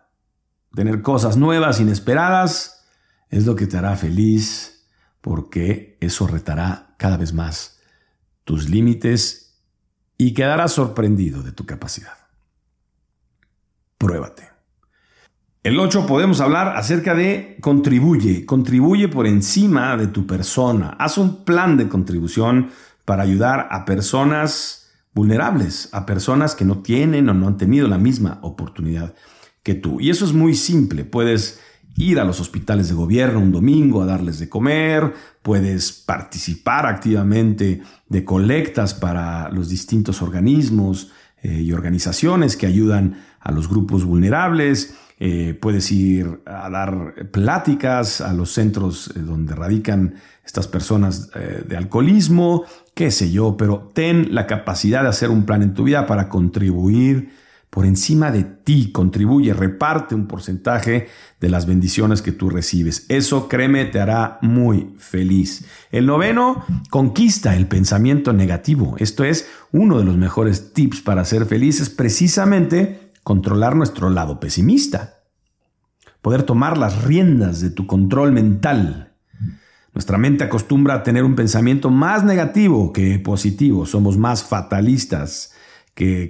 Tener 0.73 1.01
cosas 1.01 1.35
nuevas, 1.35 1.81
inesperadas, 1.81 2.80
es 3.31 3.45
lo 3.45 3.55
que 3.55 3.65
te 3.65 3.77
hará 3.77 3.95
feliz 3.95 4.85
porque 5.21 5.97
eso 6.01 6.27
retará 6.27 6.95
cada 6.97 7.17
vez 7.17 7.33
más 7.33 7.79
tus 8.43 8.69
límites 8.69 9.59
y 10.17 10.33
quedarás 10.33 10.73
sorprendido 10.73 11.41
de 11.41 11.51
tu 11.51 11.65
capacidad. 11.65 12.17
Pruébate. 13.97 14.49
El 15.63 15.79
8 15.79 16.07
podemos 16.07 16.41
hablar 16.41 16.75
acerca 16.75 17.13
de 17.13 17.57
contribuye, 17.61 18.45
contribuye 18.45 19.07
por 19.07 19.27
encima 19.27 19.95
de 19.95 20.07
tu 20.07 20.25
persona. 20.25 20.95
Haz 20.99 21.17
un 21.17 21.45
plan 21.45 21.77
de 21.77 21.87
contribución 21.87 22.71
para 23.05 23.23
ayudar 23.23 23.67
a 23.69 23.85
personas 23.85 24.91
vulnerables, 25.13 25.89
a 25.91 26.05
personas 26.05 26.55
que 26.55 26.65
no 26.65 26.79
tienen 26.79 27.29
o 27.29 27.33
no 27.33 27.47
han 27.47 27.57
tenido 27.57 27.87
la 27.87 27.99
misma 27.99 28.39
oportunidad 28.41 29.13
que 29.61 29.75
tú. 29.75 29.99
Y 30.01 30.09
eso 30.09 30.25
es 30.25 30.33
muy 30.33 30.55
simple. 30.55 31.05
Puedes 31.05 31.59
ir 31.95 32.19
a 32.19 32.23
los 32.23 32.39
hospitales 32.39 32.89
de 32.89 32.95
gobierno 32.95 33.39
un 33.39 33.51
domingo 33.51 34.01
a 34.01 34.05
darles 34.05 34.39
de 34.39 34.49
comer, 34.49 35.13
puedes 35.41 35.91
participar 35.91 36.85
activamente 36.85 37.81
de 38.07 38.25
colectas 38.25 38.93
para 38.93 39.49
los 39.49 39.69
distintos 39.69 40.21
organismos 40.21 41.11
eh, 41.43 41.61
y 41.61 41.73
organizaciones 41.73 42.55
que 42.55 42.67
ayudan 42.67 43.23
a 43.39 43.51
los 43.51 43.67
grupos 43.67 44.05
vulnerables, 44.05 44.95
eh, 45.19 45.57
puedes 45.59 45.91
ir 45.91 46.41
a 46.45 46.69
dar 46.69 47.29
pláticas 47.31 48.21
a 48.21 48.33
los 48.33 48.51
centros 48.51 49.11
eh, 49.15 49.19
donde 49.19 49.53
radican 49.53 50.15
estas 50.43 50.67
personas 50.67 51.29
de 51.31 51.77
alcoholismo, 51.77 52.65
qué 52.95 53.11
sé 53.11 53.31
yo, 53.31 53.55
pero 53.55 53.91
ten 53.93 54.33
la 54.33 54.47
capacidad 54.47 55.03
de 55.03 55.09
hacer 55.09 55.29
un 55.29 55.45
plan 55.45 55.61
en 55.61 55.75
tu 55.75 55.83
vida 55.83 56.07
para 56.07 56.27
contribuir 56.29 57.29
por 57.71 57.85
encima 57.85 58.31
de 58.31 58.43
ti, 58.43 58.91
contribuye, 58.91 59.53
reparte 59.53 60.13
un 60.13 60.27
porcentaje 60.27 61.07
de 61.39 61.49
las 61.49 61.65
bendiciones 61.65 62.21
que 62.21 62.33
tú 62.33 62.49
recibes. 62.49 63.05
Eso, 63.07 63.47
créeme, 63.47 63.85
te 63.85 64.01
hará 64.01 64.39
muy 64.41 64.93
feliz. 64.97 65.63
El 65.89 66.05
noveno, 66.05 66.65
conquista 66.89 67.55
el 67.55 67.67
pensamiento 67.67 68.33
negativo. 68.33 68.95
Esto 68.99 69.23
es 69.23 69.47
uno 69.71 69.97
de 69.97 70.03
los 70.03 70.17
mejores 70.17 70.73
tips 70.73 70.99
para 70.99 71.23
ser 71.23 71.45
felices, 71.45 71.89
precisamente 71.89 73.13
controlar 73.23 73.77
nuestro 73.77 74.09
lado 74.09 74.41
pesimista. 74.41 75.21
Poder 76.21 76.43
tomar 76.43 76.77
las 76.77 77.05
riendas 77.05 77.61
de 77.61 77.69
tu 77.69 77.87
control 77.87 78.33
mental. 78.33 79.13
Nuestra 79.93 80.17
mente 80.17 80.43
acostumbra 80.43 80.95
a 80.95 81.03
tener 81.03 81.23
un 81.23 81.35
pensamiento 81.35 81.89
más 81.89 82.25
negativo 82.25 82.91
que 82.91 83.17
positivo. 83.17 83.85
Somos 83.85 84.17
más 84.17 84.43
fatalistas 84.43 85.53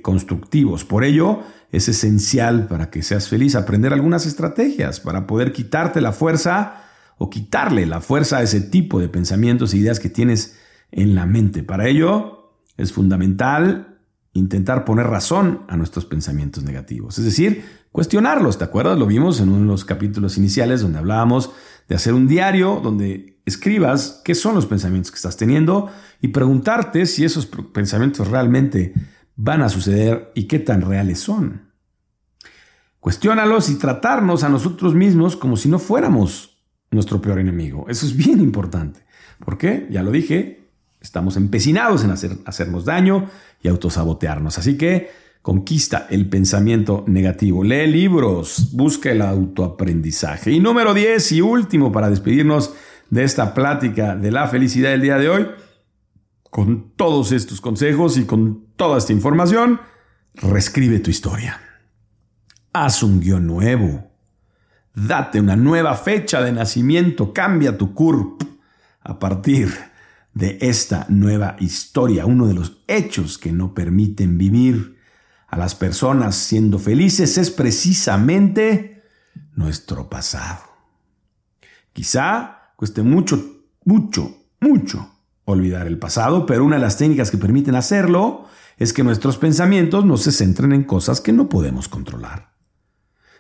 constructivos. 0.02 0.84
Por 0.86 1.04
ello, 1.04 1.42
es 1.72 1.88
esencial 1.88 2.68
para 2.68 2.90
que 2.90 3.02
seas 3.02 3.30
feliz 3.30 3.56
aprender 3.56 3.94
algunas 3.94 4.26
estrategias 4.26 5.00
para 5.00 5.26
poder 5.26 5.54
quitarte 5.54 6.02
la 6.02 6.12
fuerza 6.12 6.84
o 7.18 7.30
quitarle 7.30 7.86
la 7.86 8.02
fuerza 8.02 8.38
a 8.38 8.44
ese 8.44 8.62
tipo 8.62 9.00
de 9.00 9.08
pensamientos 9.08 9.74
e 9.74 9.78
ideas 9.78 10.00
que 10.00 10.10
tienes 10.10 10.58
en 10.92 11.16
la 11.16 11.26
mente. 11.26 11.64
Para 11.64 11.88
ello, 11.88 12.56
es 12.78 12.92
fundamental 12.92 14.00
intentar 14.34 14.86
poner 14.86 15.08
razón 15.08 15.64
a 15.68 15.78
nuestros 15.78 16.06
pensamientos 16.06 16.64
negativos, 16.64 17.18
es 17.20 17.26
decir, 17.26 17.64
cuestionarlos. 17.92 18.58
¿Te 18.58 18.64
acuerdas? 18.64 18.98
Lo 18.98 19.06
vimos 19.06 19.40
en 19.40 19.50
uno 19.50 19.60
de 19.60 19.66
los 19.66 19.86
capítulos 19.86 20.38
iniciales 20.38 20.82
donde 20.82 21.00
hablábamos 21.00 21.52
de 21.88 21.96
hacer 21.96 22.14
un 22.14 22.28
diario 22.28 22.80
donde 22.82 23.42
escribas 23.46 24.22
qué 24.24 24.34
son 24.36 24.56
los 24.56 24.66
pensamientos 24.66 25.12
que 25.12 25.18
estás 25.18 25.38
teniendo 25.38 25.90
y 26.22 26.30
preguntarte 26.30 27.06
si 27.06 27.26
esos 27.26 27.46
pensamientos 27.46 28.30
realmente 28.30 28.94
van 29.36 29.62
a 29.62 29.70
suceder 29.70 30.32
y 30.36 30.44
qué 30.44 30.60
tan 30.60 30.82
reales 30.82 31.20
son. 31.20 31.72
Cuestiónalos 33.00 33.70
y 33.70 33.76
tratarnos 33.76 34.44
a 34.44 34.50
nosotros 34.50 34.94
mismos 34.94 35.36
como 35.36 35.58
si 35.58 35.70
no 35.70 35.80
fuéramos 35.80 36.58
nuestro 36.92 37.22
peor 37.22 37.40
enemigo. 37.40 37.86
Eso 37.90 38.06
es 38.06 38.16
bien 38.16 38.40
importante. 38.40 39.00
¿Por 39.44 39.58
qué? 39.58 39.88
Ya 39.90 40.04
lo 40.04 40.12
dije, 40.12 40.68
estamos 41.00 41.36
empecinados 41.36 42.04
en 42.04 42.12
hacer, 42.12 42.38
hacernos 42.46 42.86
daño 42.86 43.28
y 43.64 43.70
autosabotearnos. 43.70 44.60
Así 44.60 44.78
que 44.78 45.10
conquista 45.42 46.06
el 46.10 46.30
pensamiento 46.30 47.04
negativo. 47.08 47.64
Lee 47.64 47.88
libros, 47.88 48.70
busca 48.74 49.12
el 49.12 49.22
autoaprendizaje. 49.24 50.52
Y 50.52 50.60
número 50.60 50.94
10 50.94 51.32
y 51.32 51.42
último 51.42 51.92
para 51.92 52.10
despedirnos 52.10 52.76
de 53.10 53.24
esta 53.24 53.54
plática 53.54 54.16
de 54.16 54.32
la 54.32 54.48
felicidad 54.48 54.92
del 54.92 55.02
día 55.02 55.18
de 55.18 55.30
hoy 55.30 55.48
con 56.52 56.92
todos 56.98 57.32
estos 57.32 57.62
consejos 57.62 58.18
y 58.18 58.26
con 58.26 58.66
toda 58.76 58.98
esta 58.98 59.14
información, 59.14 59.80
reescribe 60.36 61.00
tu 61.00 61.10
historia. 61.10 61.60
Haz 62.74 63.02
un 63.04 63.22
guion 63.22 63.48
nuevo. 63.48 64.12
Date 64.94 65.40
una 65.40 65.56
nueva 65.56 65.96
fecha 65.96 66.42
de 66.42 66.52
nacimiento. 66.52 67.32
Cambia 67.34 67.78
tu 67.78 67.94
CURP 67.94 68.44
a 69.00 69.18
partir 69.18 69.74
de 70.34 70.58
esta 70.60 71.06
nueva 71.08 71.56
historia. 71.60 72.26
Uno 72.26 72.48
de 72.48 72.54
los 72.54 72.84
hechos 72.88 73.38
que 73.38 73.54
no 73.54 73.74
permiten 73.74 74.38
vivir 74.38 74.98
a 75.48 75.58
las 75.58 75.74
personas 75.74 76.36
siendo 76.36 76.80
felices 76.80 77.38
es 77.38 77.50
precisamente 77.50 79.04
nuestro 79.56 80.10
pasado. 80.10 80.64
Quizá 81.94 82.74
cueste 82.76 83.04
mucho, 83.04 83.64
mucho, 83.86 84.36
mucho 84.60 85.21
olvidar 85.46 85.88
el 85.88 85.98
pasado, 85.98 86.46
pero 86.46 86.64
una 86.64 86.76
de 86.76 86.82
las 86.82 86.98
técnicas 86.98 87.32
que 87.32 87.38
permiten 87.38 87.76
hacerlo 87.76 88.46
es 88.78 88.94
que 88.94 89.04
nuestros 89.04 89.38
pensamientos 89.38 90.06
no 90.06 90.18
se 90.18 90.32
centren 90.32 90.72
en 90.74 90.84
cosas 90.84 91.22
que 91.22 91.34
no 91.34 91.50
podemos 91.50 91.88
controlar. 91.88 92.54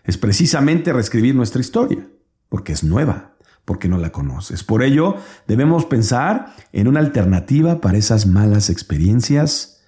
Es 0.03 0.17
precisamente 0.17 0.93
reescribir 0.93 1.35
nuestra 1.35 1.61
historia, 1.61 2.07
porque 2.49 2.73
es 2.73 2.83
nueva, 2.83 3.37
porque 3.65 3.87
no 3.87 3.97
la 3.97 4.11
conoces. 4.11 4.63
Por 4.63 4.83
ello, 4.83 5.15
debemos 5.47 5.85
pensar 5.85 6.55
en 6.73 6.87
una 6.87 6.99
alternativa 6.99 7.81
para 7.81 7.97
esas 7.97 8.25
malas 8.25 8.69
experiencias 8.69 9.83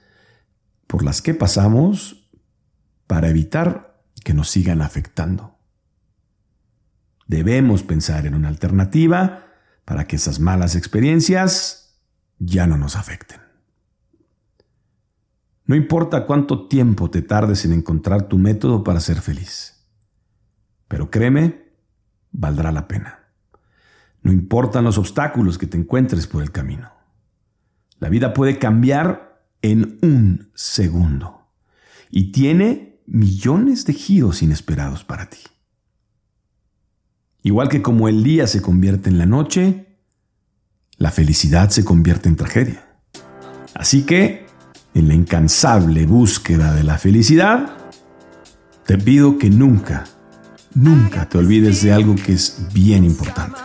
por 0.88 1.04
las 1.04 1.22
que 1.22 1.34
pasamos 1.34 2.30
para 3.08 3.30
evitar 3.30 4.04
que 4.24 4.34
nos 4.34 4.50
sigan 4.50 4.82
afectando. 4.82 5.58
Debemos 7.28 7.84
pensar 7.84 8.26
en 8.26 8.36
una 8.36 8.50
alternativa 8.50 9.48
para 9.86 10.06
que 10.06 10.16
esas 10.16 10.40
malas 10.40 10.76
experiencias 10.76 11.83
ya 12.46 12.68
no 12.68 12.78
nos 12.78 12.96
afecten. 12.96 13.42
No 15.66 15.76
importa 15.76 16.26
cuánto 16.26 16.68
tiempo 16.68 17.10
te 17.10 17.22
tardes 17.22 17.66
en 17.66 17.72
encontrar 17.72 18.28
tu 18.28 18.38
método 18.38 18.84
para 18.84 19.00
ser 19.00 19.22
feliz, 19.22 19.86
pero 20.88 21.10
créeme, 21.10 21.72
valdrá 22.32 22.72
la 22.72 22.88
pena. 22.88 23.20
No 24.22 24.32
importan 24.32 24.84
los 24.84 24.98
obstáculos 24.98 25.58
que 25.58 25.68
te 25.68 25.78
encuentres 25.78 26.28
por 26.28 26.44
el 26.44 26.52
camino. 26.52 26.92
La 28.00 28.10
vida 28.10 28.34
puede 28.34 28.60
cambiar 28.60 29.48
en 29.62 30.00
un 30.02 30.52
segundo 30.54 31.48
y 32.10 32.32
tiene 32.32 33.02
millones 33.06 33.86
de 33.86 33.94
giros 33.94 34.42
inesperados 34.42 35.04
para 35.04 35.30
ti. 35.30 35.40
Igual 37.42 37.70
que 37.70 37.82
como 37.82 38.08
el 38.08 38.24
día 38.24 38.48
se 38.48 38.62
convierte 38.62 39.10
en 39.10 39.18
la 39.18 39.26
noche, 39.26 39.93
la 41.04 41.12
felicidad 41.12 41.70
se 41.70 41.84
convierte 41.84 42.30
en 42.30 42.38
tragedia. 42.38 42.88
Así 43.76 44.04
que, 44.04 44.46
en 44.94 45.10
la 45.10 45.14
incansable 45.14 46.06
búsqueda 46.06 46.74
de 46.74 46.86
la 46.86 46.98
felicidad, 46.98 47.76
te 48.86 48.98
pido 48.98 49.38
que 49.38 49.50
nunca, 49.50 50.06
nunca 50.74 51.28
te 51.28 51.38
olvides 51.38 51.84
de 51.84 51.92
algo 51.92 52.16
que 52.16 52.32
es 52.32 52.68
bien 52.72 53.04
importante. 53.04 53.60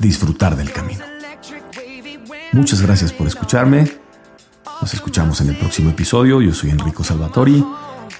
Disfrutar 0.00 0.56
del 0.56 0.72
camino. 0.72 1.04
Muchas 2.52 2.82
gracias 2.82 3.12
por 3.12 3.28
escucharme. 3.28 3.88
Nos 4.82 4.92
escuchamos 4.92 5.40
en 5.40 5.50
el 5.50 5.56
próximo 5.56 5.90
episodio. 5.90 6.42
Yo 6.42 6.52
soy 6.52 6.70
Enrico 6.70 7.04
Salvatori. 7.04 7.64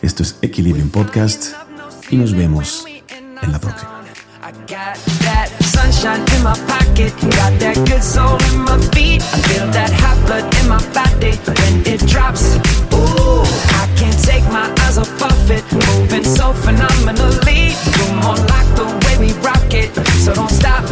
Esto 0.03 0.22
es 0.22 0.38
Equilibrium 0.40 0.90
Podcast. 0.90 1.53
y 2.11 2.16
nos 2.16 2.33
vemos 2.33 2.85
en 3.42 3.50
la 3.50 3.59
próxima. 3.59 3.94
Got 4.67 4.97
that 5.27 5.49
sunshine 5.61 6.21
in 6.35 6.43
my 6.43 6.55
pocket, 6.67 7.12
got 7.37 7.53
that 7.61 7.77
good 7.87 8.03
soul 8.03 8.37
in 8.53 8.64
my 8.64 8.79
feet. 8.95 9.23
I 9.23 9.38
feel 9.49 9.67
that 9.73 9.90
hot 9.93 10.19
blood 10.27 10.47
in 10.61 10.69
my 10.69 10.81
body 10.93 11.37
when 11.47 11.75
it 11.87 12.01
drops. 12.07 12.57
Ooh, 12.95 13.43
I 13.81 13.85
can't 13.97 14.19
take 14.23 14.45
my 14.53 14.67
eyes 14.85 14.99
off 14.99 15.23
of 15.23 15.51
it, 15.51 15.64
moving 15.73 16.25
so 16.25 16.53
phenomenally. 16.53 17.75
You're 17.97 18.14
more 18.23 18.38
like 18.53 18.69
the 18.79 18.87
way 19.05 19.14
we 19.27 19.33
rock 19.40 19.73
it, 19.73 19.90
so 20.25 20.35
don't 20.35 20.51
stop. 20.51 20.85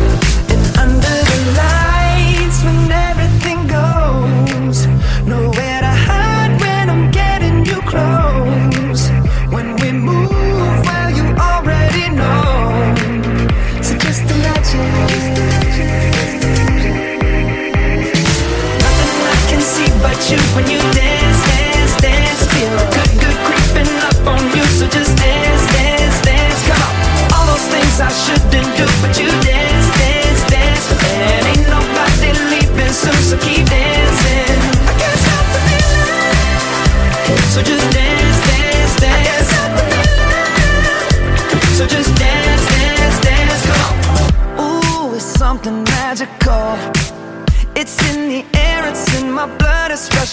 And 0.52 0.62
under 0.78 1.16
the 1.30 1.38
lights, 1.56 1.81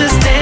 just 0.00 0.18
dance, 0.22 0.39